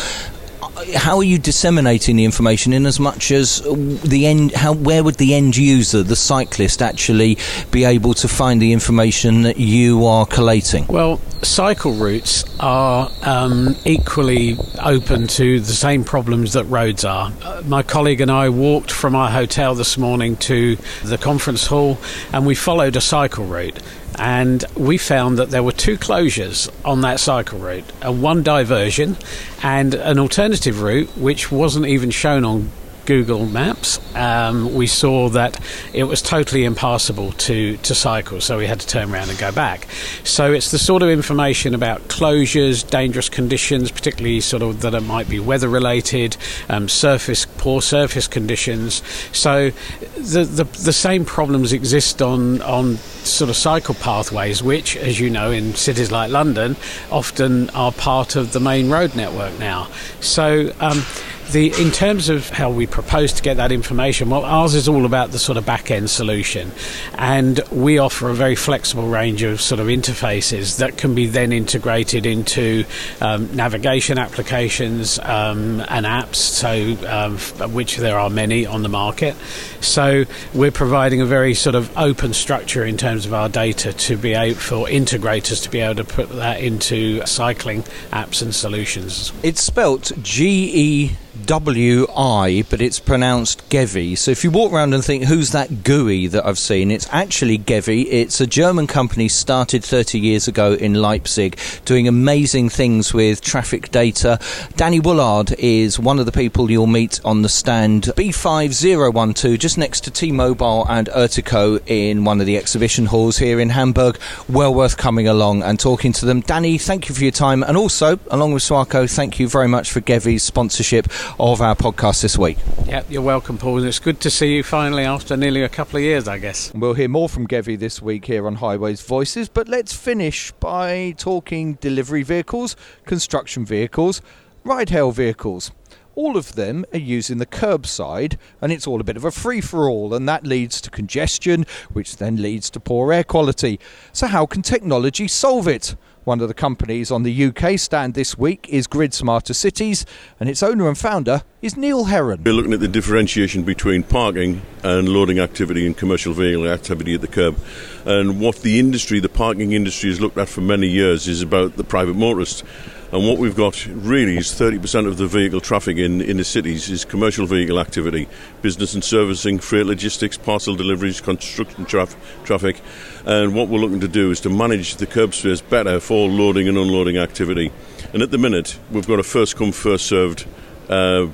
how 0.94 1.18
are 1.18 1.24
you 1.24 1.38
disseminating 1.38 2.16
the 2.16 2.24
information 2.24 2.72
in 2.72 2.86
as 2.86 2.98
much 2.98 3.30
as 3.30 3.60
the 3.60 4.26
end 4.26 4.52
how 4.52 4.72
where 4.72 5.02
would 5.02 5.16
the 5.16 5.34
end 5.34 5.56
user 5.56 6.02
the 6.02 6.16
cyclist 6.16 6.82
actually 6.82 7.38
be 7.70 7.84
able 7.84 8.14
to 8.14 8.28
find 8.28 8.60
the 8.60 8.72
information 8.72 9.42
that 9.42 9.58
you 9.58 10.06
are 10.06 10.26
collating? 10.26 10.86
Well 10.86 11.20
cycle 11.44 11.92
routes 11.92 12.44
are 12.60 13.10
um, 13.22 13.76
equally 13.84 14.56
open 14.82 15.26
to 15.26 15.60
the 15.60 15.72
same 15.72 16.04
problems 16.04 16.52
that 16.52 16.64
roads 16.64 17.04
are. 17.04 17.32
Uh, 17.42 17.62
my 17.66 17.82
colleague 17.82 18.20
and 18.20 18.30
I 18.30 18.48
walked 18.48 18.90
from 18.90 19.14
our 19.14 19.30
hotel 19.30 19.74
this 19.74 19.98
morning 19.98 20.36
to 20.36 20.76
the 21.04 21.18
conference 21.18 21.66
hall 21.66 21.98
and 22.32 22.46
we 22.46 22.54
followed 22.54 22.96
a 22.96 23.00
cycle 23.00 23.44
route. 23.44 23.78
And 24.18 24.64
we 24.76 24.98
found 24.98 25.38
that 25.38 25.50
there 25.50 25.62
were 25.62 25.72
two 25.72 25.96
closures 25.96 26.70
on 26.84 27.00
that 27.00 27.18
cycle 27.18 27.58
route, 27.58 27.90
a 28.02 28.12
one 28.12 28.42
diversion 28.42 29.16
and 29.62 29.94
an 29.94 30.18
alternative 30.18 30.82
route 30.82 31.08
which 31.16 31.50
wasn't 31.50 31.86
even 31.86 32.10
shown 32.10 32.44
on 32.44 32.70
Google 33.06 33.46
Maps, 33.46 34.00
um, 34.14 34.74
we 34.74 34.86
saw 34.86 35.28
that 35.30 35.58
it 35.92 36.04
was 36.04 36.22
totally 36.22 36.64
impassable 36.64 37.32
to, 37.32 37.76
to 37.78 37.94
cycle, 37.94 38.40
so 38.40 38.58
we 38.58 38.66
had 38.66 38.80
to 38.80 38.86
turn 38.86 39.12
around 39.12 39.30
and 39.30 39.38
go 39.38 39.52
back. 39.52 39.86
So 40.24 40.52
it's 40.52 40.70
the 40.70 40.78
sort 40.78 41.02
of 41.02 41.08
information 41.08 41.74
about 41.74 42.02
closures, 42.08 42.88
dangerous 42.88 43.28
conditions, 43.28 43.90
particularly 43.90 44.40
sort 44.40 44.62
of 44.62 44.80
that 44.82 44.94
it 44.94 45.02
might 45.02 45.28
be 45.28 45.40
weather 45.40 45.68
related, 45.68 46.36
um, 46.68 46.88
surface 46.88 47.46
poor 47.58 47.82
surface 47.82 48.26
conditions. 48.28 49.02
So 49.32 49.70
the, 50.16 50.44
the 50.44 50.64
the 50.64 50.92
same 50.92 51.24
problems 51.24 51.72
exist 51.72 52.22
on 52.22 52.60
on 52.62 52.96
sort 52.96 53.50
of 53.50 53.56
cycle 53.56 53.94
pathways, 53.94 54.62
which, 54.62 54.96
as 54.96 55.20
you 55.20 55.30
know, 55.30 55.50
in 55.50 55.74
cities 55.74 56.10
like 56.10 56.30
London, 56.30 56.76
often 57.10 57.70
are 57.70 57.92
part 57.92 58.36
of 58.36 58.52
the 58.52 58.60
main 58.60 58.90
road 58.90 59.14
network 59.14 59.58
now. 59.58 59.88
So. 60.20 60.72
Um, 60.80 61.04
the, 61.52 61.72
in 61.80 61.90
terms 61.90 62.28
of 62.28 62.48
how 62.48 62.70
we 62.70 62.86
propose 62.86 63.32
to 63.34 63.42
get 63.42 63.58
that 63.58 63.70
information, 63.70 64.30
well, 64.30 64.44
ours 64.44 64.74
is 64.74 64.88
all 64.88 65.04
about 65.04 65.30
the 65.30 65.38
sort 65.38 65.58
of 65.58 65.64
back 65.64 65.90
end 65.90 66.10
solution, 66.10 66.72
and 67.14 67.60
we 67.70 67.98
offer 67.98 68.30
a 68.30 68.34
very 68.34 68.56
flexible 68.56 69.08
range 69.08 69.42
of 69.42 69.60
sort 69.60 69.80
of 69.80 69.86
interfaces 69.86 70.78
that 70.78 70.96
can 70.96 71.14
be 71.14 71.26
then 71.26 71.52
integrated 71.52 72.26
into 72.26 72.84
um, 73.20 73.54
navigation 73.54 74.18
applications 74.18 75.18
um, 75.20 75.80
and 75.88 76.06
apps, 76.06 76.36
so 76.36 76.70
um, 77.06 77.38
which 77.72 77.96
there 77.98 78.18
are 78.18 78.30
many 78.30 78.66
on 78.66 78.82
the 78.82 78.88
market. 78.88 79.36
So 79.80 80.24
we're 80.54 80.72
providing 80.72 81.20
a 81.20 81.26
very 81.26 81.54
sort 81.54 81.74
of 81.74 81.96
open 81.96 82.32
structure 82.32 82.84
in 82.84 82.96
terms 82.96 83.26
of 83.26 83.34
our 83.34 83.48
data 83.48 83.92
to 83.92 84.16
be 84.16 84.34
able 84.34 84.58
for 84.58 84.86
integrators 84.86 85.62
to 85.64 85.70
be 85.70 85.80
able 85.80 85.96
to 85.96 86.04
put 86.04 86.28
that 86.30 86.60
into 86.60 87.24
cycling 87.26 87.82
apps 88.10 88.42
and 88.42 88.54
solutions. 88.54 89.32
It's 89.42 89.62
spelt 89.62 90.12
G 90.22 90.70
E 90.74 91.16
W 91.46 92.06
I, 92.14 92.62
but 92.68 92.82
it's 92.82 93.00
pronounced 93.00 93.66
Gevi. 93.70 94.18
So 94.18 94.30
if 94.30 94.44
you 94.44 94.50
walk 94.50 94.70
around 94.70 94.92
and 94.92 95.02
think, 95.02 95.24
who's 95.24 95.50
that 95.52 95.82
GUI 95.82 96.26
that 96.26 96.44
I've 96.44 96.58
seen? 96.58 96.90
It's 96.90 97.08
actually 97.10 97.58
Gevi. 97.58 98.06
It's 98.10 98.40
a 98.40 98.46
German 98.46 98.86
company 98.86 99.28
started 99.28 99.82
30 99.82 100.18
years 100.18 100.46
ago 100.46 100.74
in 100.74 100.94
Leipzig, 100.94 101.58
doing 101.86 102.06
amazing 102.06 102.68
things 102.68 103.14
with 103.14 103.40
traffic 103.40 103.90
data. 103.90 104.38
Danny 104.76 105.00
Woolard 105.00 105.54
is 105.58 105.98
one 105.98 106.18
of 106.18 106.26
the 106.26 106.32
people 106.32 106.70
you'll 106.70 106.86
meet 106.86 107.18
on 107.24 107.40
the 107.40 107.48
stand 107.48 108.04
B5012, 108.16 109.58
just 109.58 109.78
next 109.78 110.04
to 110.04 110.10
T 110.10 110.32
Mobile 110.32 110.86
and 110.88 111.08
Ertico 111.08 111.80
in 111.86 112.24
one 112.24 112.40
of 112.40 112.46
the 112.46 112.58
exhibition 112.58 113.06
halls 113.06 113.38
here 113.38 113.58
in 113.58 113.70
Hamburg. 113.70 114.18
Well 114.50 114.74
worth 114.74 114.98
coming 114.98 115.28
along 115.28 115.62
and 115.62 115.80
talking 115.80 116.12
to 116.12 116.26
them. 116.26 116.42
Danny, 116.42 116.76
thank 116.76 117.08
you 117.08 117.14
for 117.14 117.22
your 117.22 117.32
time. 117.32 117.62
And 117.62 117.78
also, 117.78 118.18
along 118.30 118.52
with 118.52 118.62
Swarco, 118.62 119.10
thank 119.10 119.38
you 119.38 119.48
very 119.48 119.68
much 119.68 119.90
for 119.90 120.02
Gevi's 120.02 120.42
sponsorship 120.42 121.10
of 121.38 121.60
our 121.60 121.74
podcast 121.74 122.22
this 122.22 122.38
week. 122.38 122.58
Yeah, 122.86 123.02
you're 123.08 123.22
welcome, 123.22 123.58
Paul. 123.58 123.84
It's 123.84 123.98
good 123.98 124.20
to 124.20 124.30
see 124.30 124.56
you 124.56 124.62
finally 124.62 125.04
after 125.04 125.36
nearly 125.36 125.62
a 125.62 125.68
couple 125.68 125.96
of 125.96 126.02
years, 126.02 126.28
I 126.28 126.38
guess. 126.38 126.72
We'll 126.74 126.94
hear 126.94 127.08
more 127.08 127.28
from 127.28 127.46
Gevi 127.46 127.78
this 127.78 128.00
week 128.00 128.24
here 128.24 128.46
on 128.46 128.56
Highways 128.56 129.02
Voices, 129.02 129.48
but 129.48 129.68
let's 129.68 129.92
finish 129.92 130.52
by 130.52 131.14
talking 131.18 131.74
delivery 131.74 132.22
vehicles, 132.22 132.76
construction 133.04 133.64
vehicles, 133.64 134.22
ride 134.64 134.90
hail 134.90 135.12
vehicles 135.12 135.72
all 136.14 136.36
of 136.36 136.54
them 136.54 136.84
are 136.92 136.98
using 136.98 137.38
the 137.38 137.46
curbside 137.46 138.36
and 138.60 138.72
it's 138.72 138.86
all 138.86 139.00
a 139.00 139.04
bit 139.04 139.16
of 139.16 139.24
a 139.24 139.30
free 139.30 139.60
for 139.60 139.88
all 139.88 140.14
and 140.14 140.28
that 140.28 140.46
leads 140.46 140.80
to 140.80 140.90
congestion 140.90 141.64
which 141.92 142.16
then 142.16 142.40
leads 142.40 142.70
to 142.70 142.80
poor 142.80 143.12
air 143.12 143.24
quality 143.24 143.80
so 144.12 144.26
how 144.26 144.44
can 144.46 144.62
technology 144.62 145.26
solve 145.26 145.66
it 145.66 145.96
one 146.24 146.40
of 146.40 146.48
the 146.48 146.54
companies 146.54 147.10
on 147.10 147.22
the 147.22 147.46
UK 147.46 147.78
stand 147.78 148.14
this 148.14 148.38
week 148.38 148.68
is 148.68 148.86
Grid 148.86 149.12
Smarter 149.12 149.54
Cities, 149.54 150.06
and 150.38 150.48
its 150.48 150.62
owner 150.62 150.88
and 150.88 150.96
founder 150.96 151.42
is 151.60 151.76
Neil 151.76 152.04
Heron. 152.04 152.42
We're 152.44 152.54
looking 152.54 152.72
at 152.72 152.80
the 152.80 152.88
differentiation 152.88 153.64
between 153.64 154.02
parking 154.04 154.62
and 154.84 155.08
loading 155.08 155.38
activity 155.38 155.86
and 155.86 155.96
commercial 155.96 156.32
vehicle 156.32 156.68
activity 156.68 157.14
at 157.14 157.20
the 157.20 157.28
curb. 157.28 157.56
And 158.04 158.40
what 158.40 158.62
the 158.62 158.78
industry, 158.78 159.20
the 159.20 159.28
parking 159.28 159.72
industry, 159.72 160.10
has 160.10 160.20
looked 160.20 160.38
at 160.38 160.48
for 160.48 160.60
many 160.60 160.88
years 160.88 161.26
is 161.26 161.42
about 161.42 161.76
the 161.76 161.84
private 161.84 162.14
motorist. 162.14 162.64
And 163.12 163.28
what 163.28 163.36
we've 163.36 163.54
got 163.54 163.84
really 163.88 164.38
is 164.38 164.46
30% 164.46 165.06
of 165.06 165.18
the 165.18 165.26
vehicle 165.26 165.60
traffic 165.60 165.98
in, 165.98 166.22
in 166.22 166.38
the 166.38 166.44
cities 166.44 166.88
is 166.88 167.04
commercial 167.04 167.44
vehicle 167.44 167.78
activity, 167.78 168.26
business 168.62 168.94
and 168.94 169.04
servicing, 169.04 169.58
freight 169.58 169.84
logistics, 169.84 170.38
parcel 170.38 170.76
deliveries, 170.76 171.20
construction 171.20 171.84
traf- 171.84 172.16
traffic. 172.44 172.80
And 173.26 173.54
what 173.54 173.68
we're 173.68 173.80
looking 173.80 174.00
to 174.00 174.08
do 174.08 174.30
is 174.30 174.40
to 174.40 174.48
manage 174.50 174.96
the 174.96 175.04
curb 175.04 175.34
space 175.34 175.60
better 175.60 176.00
for 176.00 176.26
loading 176.26 176.68
and 176.68 176.78
unloading 176.78 177.18
activity. 177.18 177.70
And 178.14 178.22
at 178.22 178.30
the 178.30 178.38
minute, 178.38 178.78
we've 178.90 179.06
got 179.06 179.18
a 179.18 179.22
first 179.22 179.56
come, 179.56 179.72
first 179.72 180.06
served 180.06 180.46
uh, 180.88 181.26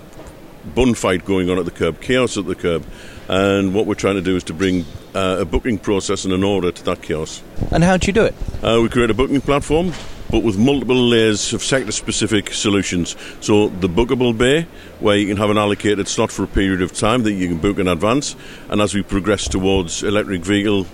bun 0.74 0.94
fight 0.94 1.24
going 1.24 1.48
on 1.48 1.60
at 1.60 1.64
the 1.64 1.70
curb, 1.70 2.00
chaos 2.00 2.36
at 2.36 2.46
the 2.46 2.56
curb. 2.56 2.84
And 3.28 3.72
what 3.72 3.86
we're 3.86 3.94
trying 3.94 4.16
to 4.16 4.22
do 4.22 4.34
is 4.34 4.42
to 4.44 4.52
bring 4.52 4.84
uh, 5.14 5.36
a 5.40 5.44
booking 5.44 5.78
process 5.78 6.24
and 6.24 6.34
an 6.34 6.42
order 6.42 6.72
to 6.72 6.84
that 6.86 7.02
chaos. 7.02 7.40
And 7.70 7.84
how 7.84 7.98
do 7.98 8.08
you 8.08 8.12
do 8.12 8.24
it? 8.24 8.34
Uh, 8.64 8.80
we 8.82 8.88
create 8.88 9.10
a 9.10 9.14
booking 9.14 9.40
platform 9.40 9.92
but 10.30 10.42
with 10.42 10.58
multiple 10.58 10.96
layers 10.96 11.52
of 11.52 11.62
sector 11.62 11.92
specific 11.92 12.52
solutions. 12.52 13.16
So, 13.40 13.68
the 13.68 13.88
bookable 13.88 14.36
bay, 14.36 14.66
where 15.00 15.16
you 15.16 15.26
can 15.26 15.36
have 15.38 15.50
an 15.50 15.58
allocated 15.58 16.08
slot 16.08 16.30
for 16.30 16.44
a 16.44 16.46
period 16.46 16.82
of 16.82 16.92
time 16.92 17.22
that 17.22 17.32
you 17.32 17.48
can 17.48 17.58
book 17.58 17.78
in 17.78 17.88
advance, 17.88 18.36
and 18.68 18.80
as 18.80 18.94
we 18.94 19.02
progress 19.02 19.48
towards 19.48 20.02
electric 20.02 20.42
vehicle 20.42 20.86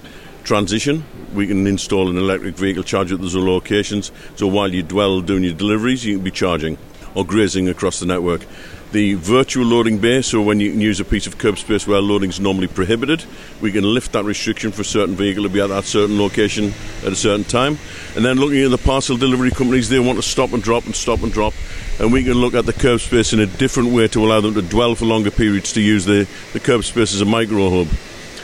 transition, 0.44 1.04
we 1.34 1.46
can 1.46 1.66
install 1.66 2.08
an 2.08 2.16
electric 2.16 2.54
vehicle 2.54 2.82
charger 2.82 3.14
at 3.14 3.20
those 3.20 3.34
locations. 3.34 4.12
So, 4.36 4.46
while 4.46 4.72
you 4.72 4.82
dwell 4.82 5.20
doing 5.20 5.44
your 5.44 5.54
deliveries, 5.54 6.04
you 6.04 6.16
can 6.16 6.24
be 6.24 6.30
charging. 6.30 6.78
Or 7.14 7.24
grazing 7.24 7.68
across 7.68 8.00
the 8.00 8.06
network. 8.06 8.42
The 8.92 9.14
virtual 9.14 9.66
loading 9.66 9.98
bay, 9.98 10.22
so 10.22 10.40
when 10.40 10.60
you 10.60 10.70
can 10.70 10.80
use 10.80 11.00
a 11.00 11.04
piece 11.04 11.26
of 11.26 11.36
curb 11.36 11.58
space 11.58 11.84
where 11.84 12.00
loading 12.00 12.30
is 12.30 12.38
normally 12.38 12.68
prohibited, 12.68 13.24
we 13.60 13.72
can 13.72 13.82
lift 13.82 14.12
that 14.12 14.24
restriction 14.24 14.70
for 14.70 14.82
a 14.82 14.84
certain 14.84 15.16
vehicle 15.16 15.42
to 15.42 15.48
be 15.48 15.60
at 15.60 15.66
that 15.68 15.82
certain 15.84 16.16
location 16.16 16.72
at 17.04 17.10
a 17.10 17.16
certain 17.16 17.42
time. 17.42 17.76
And 18.14 18.24
then 18.24 18.36
looking 18.36 18.62
at 18.62 18.70
the 18.70 18.78
parcel 18.78 19.16
delivery 19.16 19.50
companies, 19.50 19.88
they 19.88 19.98
want 19.98 20.16
to 20.16 20.22
stop 20.22 20.52
and 20.52 20.62
drop 20.62 20.86
and 20.86 20.94
stop 20.94 21.24
and 21.24 21.32
drop. 21.32 21.54
And 21.98 22.12
we 22.12 22.22
can 22.22 22.34
look 22.34 22.54
at 22.54 22.66
the 22.66 22.72
curb 22.72 23.00
space 23.00 23.32
in 23.32 23.40
a 23.40 23.46
different 23.46 23.90
way 23.90 24.06
to 24.08 24.24
allow 24.24 24.40
them 24.40 24.54
to 24.54 24.62
dwell 24.62 24.94
for 24.94 25.06
longer 25.06 25.32
periods 25.32 25.72
to 25.72 25.80
use 25.80 26.04
the, 26.04 26.28
the 26.52 26.60
curb 26.60 26.84
space 26.84 27.14
as 27.14 27.20
a 27.20 27.24
micro 27.24 27.70
hub 27.70 27.88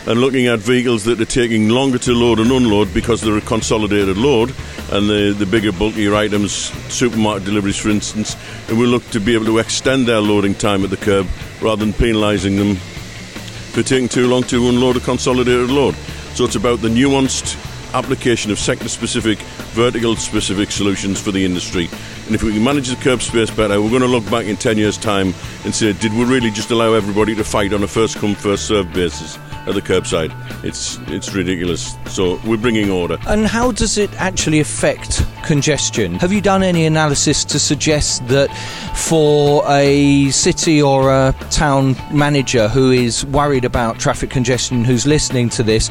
and 0.07 0.21
looking 0.21 0.47
at 0.47 0.59
vehicles 0.59 1.05
that 1.05 1.21
are 1.21 1.27
taking 1.27 1.69
longer 1.69 1.99
to 1.99 2.13
load 2.13 2.39
and 2.39 2.51
unload 2.51 2.93
because 2.95 3.21
they're 3.21 3.37
a 3.37 3.43
consolidated 3.43 4.17
load 4.17 4.55
and 4.93 5.09
the, 5.09 5.35
the 5.39 5.47
bigger, 5.47 5.73
bulkier 5.73 6.15
items, 6.15 6.53
supermarket 6.93 7.45
deliveries, 7.45 7.77
for 7.77 7.91
instance, 7.91 8.37
and 8.69 8.79
we 8.79 8.87
look 8.87 9.05
to 9.11 9.21
be 9.21 9.35
able 9.35 9.45
to 9.45 9.59
extend 9.59 10.07
their 10.07 10.21
loading 10.21 10.55
time 10.55 10.85
at 10.85 10.91
the 10.91 10.97
curb 10.97 11.27
rather 11.61 11.85
than 11.85 11.93
penalising 11.93 12.57
them 12.57 12.77
for 12.77 13.83
taking 13.83 14.09
too 14.09 14.27
long 14.27 14.43
to 14.45 14.69
unload 14.69 14.97
a 14.97 15.01
consolidated 15.01 15.71
load. 15.71 15.95
So 16.35 16.45
it's 16.45 16.57
about 16.57 16.81
the 16.81 16.89
nuanced 16.89 17.57
application 17.95 18.51
of 18.51 18.59
sector 18.59 18.89
specific, 18.89 19.39
vertical 19.73 20.17
specific 20.17 20.71
solutions 20.71 21.21
for 21.21 21.33
the 21.33 21.45
industry. 21.45 21.89
And 22.27 22.35
if 22.35 22.43
we 22.43 22.53
can 22.53 22.65
manage 22.65 22.89
the 22.89 22.97
curb 22.97 23.21
space 23.23 23.51
better, 23.51 23.81
we're 23.81 23.91
going 23.91 24.03
to 24.03 24.09
look 24.09 24.29
back 24.31 24.47
in 24.47 24.57
10 24.57 24.79
years' 24.79 24.99
time 24.99 25.35
and 25.65 25.75
say, 25.75 25.93
did 25.93 26.13
we 26.13 26.25
really 26.25 26.51
just 26.51 26.71
allow 26.71 26.93
everybody 26.93 27.35
to 27.35 27.45
fight 27.45 27.73
on 27.73 27.83
a 27.83 27.89
first 27.89 28.19
come, 28.19 28.35
first 28.35 28.67
served 28.67 28.93
basis? 28.93 29.39
At 29.67 29.75
the 29.75 29.83
curbside. 29.83 30.33
It's 30.65 30.99
it's 31.09 31.35
ridiculous. 31.35 31.97
So 32.07 32.41
we're 32.47 32.57
bringing 32.57 32.91
order. 32.91 33.19
And 33.27 33.47
how 33.47 33.73
does 33.73 33.99
it 33.99 34.11
actually 34.21 34.61
affect 34.61 35.25
congestion? 35.45 36.15
Have 36.15 36.33
you 36.33 36.41
done 36.41 36.63
any 36.63 36.87
analysis 36.87 37.45
to 37.47 37.59
suggest 37.59 38.27
that 38.29 38.49
for 38.97 39.63
a 39.69 40.31
city 40.31 40.83
or 40.83 41.11
a 41.11 41.35
town 41.51 41.97
manager 42.13 42.69
who 42.69 42.91
is 42.91 43.25
worried 43.27 43.65
about 43.65 43.99
traffic 43.99 44.31
congestion, 44.31 44.85
who's 44.85 45.07
listening 45.07 45.49
to 45.51 45.63
this, 45.63 45.89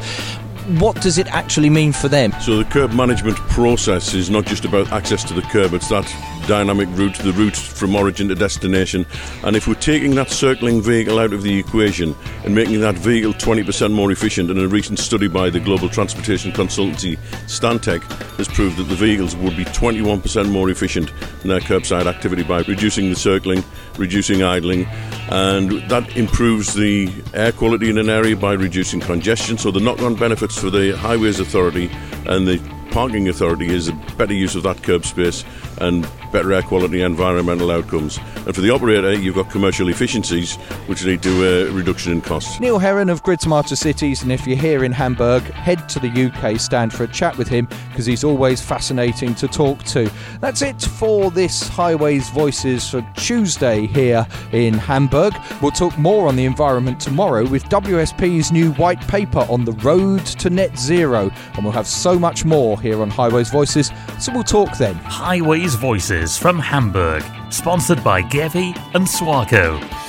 what 0.78 1.00
does 1.00 1.18
it 1.18 1.26
actually 1.28 1.70
mean 1.70 1.92
for 1.92 2.08
them? 2.08 2.32
So 2.40 2.56
the 2.56 2.64
curb 2.64 2.92
management 2.92 3.36
process 3.36 4.14
is 4.14 4.30
not 4.30 4.46
just 4.46 4.64
about 4.64 4.92
access 4.92 5.24
to 5.24 5.34
the 5.34 5.42
curb, 5.42 5.74
it's 5.74 5.88
that 5.88 6.06
dynamic 6.50 6.88
route, 6.98 7.14
the 7.18 7.32
route 7.32 7.54
from 7.54 7.94
origin 7.94 8.26
to 8.26 8.34
destination. 8.34 9.06
And 9.44 9.54
if 9.54 9.68
we're 9.68 9.74
taking 9.74 10.16
that 10.16 10.30
circling 10.30 10.82
vehicle 10.82 11.20
out 11.20 11.32
of 11.32 11.44
the 11.44 11.56
equation 11.56 12.16
and 12.44 12.52
making 12.52 12.80
that 12.80 12.96
vehicle 12.96 13.34
20% 13.34 13.92
more 13.92 14.10
efficient, 14.10 14.50
and 14.50 14.58
a 14.58 14.66
recent 14.66 14.98
study 14.98 15.28
by 15.28 15.48
the 15.48 15.60
global 15.60 15.88
transportation 15.88 16.50
consultancy 16.50 17.16
Stantec 17.46 18.02
has 18.36 18.48
proved 18.48 18.78
that 18.78 18.88
the 18.88 18.96
vehicles 18.96 19.36
would 19.36 19.56
be 19.56 19.64
21% 19.66 20.50
more 20.50 20.70
efficient 20.70 21.12
in 21.44 21.50
their 21.50 21.60
curbside 21.60 22.06
activity 22.06 22.42
by 22.42 22.62
reducing 22.62 23.10
the 23.10 23.16
circling, 23.16 23.62
reducing 23.96 24.42
idling, 24.42 24.86
and 25.30 25.70
that 25.88 26.16
improves 26.16 26.74
the 26.74 27.12
air 27.32 27.52
quality 27.52 27.90
in 27.90 27.96
an 27.96 28.10
area 28.10 28.34
by 28.34 28.54
reducing 28.54 28.98
congestion. 28.98 29.56
So 29.56 29.70
the 29.70 29.78
knock 29.78 30.02
on 30.02 30.16
benefits 30.16 30.58
for 30.58 30.68
the 30.68 30.96
Highways 30.96 31.38
Authority 31.38 31.88
and 32.26 32.44
the 32.48 32.58
Parking 32.90 33.28
Authority 33.28 33.68
is 33.68 33.86
a 33.86 33.92
better 34.18 34.34
use 34.34 34.56
of 34.56 34.64
that 34.64 34.82
curb 34.82 35.04
space 35.04 35.44
and 35.80 36.08
better 36.30 36.52
air 36.52 36.62
quality 36.62 37.02
environmental 37.02 37.70
outcomes. 37.70 38.18
And 38.46 38.54
for 38.54 38.60
the 38.60 38.70
operator, 38.70 39.12
you've 39.12 39.34
got 39.34 39.50
commercial 39.50 39.88
efficiencies, 39.88 40.56
which 40.86 41.04
lead 41.04 41.22
to 41.22 41.68
a 41.68 41.72
reduction 41.72 42.12
in 42.12 42.20
costs. 42.20 42.60
Neil 42.60 42.78
Heron 42.78 43.10
of 43.10 43.22
Grid 43.22 43.40
Smarter 43.40 43.76
Cities, 43.76 44.22
and 44.22 44.32
if 44.32 44.46
you're 44.46 44.56
here 44.56 44.84
in 44.84 44.92
Hamburg, 44.92 45.42
head 45.42 45.88
to 45.90 45.98
the 45.98 46.08
UK 46.08 46.58
stand 46.60 46.92
for 46.92 47.04
a 47.04 47.08
chat 47.08 47.36
with 47.36 47.48
him 47.48 47.68
because 47.88 48.06
he's 48.06 48.24
always 48.24 48.60
fascinating 48.60 49.34
to 49.36 49.48
talk 49.48 49.82
to. 49.84 50.10
That's 50.40 50.62
it 50.62 50.80
for 50.80 51.30
this 51.30 51.68
Highways 51.68 52.28
Voices 52.30 52.88
for 52.88 53.06
Tuesday 53.16 53.86
here 53.86 54.26
in 54.52 54.74
Hamburg. 54.74 55.34
We'll 55.60 55.70
talk 55.70 55.96
more 55.98 56.28
on 56.28 56.36
the 56.36 56.44
environment 56.44 57.00
tomorrow 57.00 57.46
with 57.46 57.64
WSP's 57.64 58.52
new 58.52 58.72
white 58.72 59.00
paper 59.08 59.46
on 59.48 59.64
the 59.64 59.72
road 59.72 60.24
to 60.26 60.50
net 60.50 60.78
zero, 60.78 61.30
and 61.54 61.64
we'll 61.64 61.72
have 61.72 61.86
so 61.86 62.18
much 62.18 62.44
more 62.44 62.80
here 62.80 63.02
on 63.02 63.10
Highways 63.10 63.50
Voices, 63.50 63.90
so 64.18 64.32
we'll 64.32 64.44
talk 64.44 64.76
then. 64.78 64.94
Highways 64.96 65.74
Voices 65.74 66.19
from 66.36 66.58
Hamburg, 66.58 67.24
sponsored 67.50 68.04
by 68.04 68.22
Gevi 68.22 68.76
and 68.94 69.06
Swarco. 69.06 69.99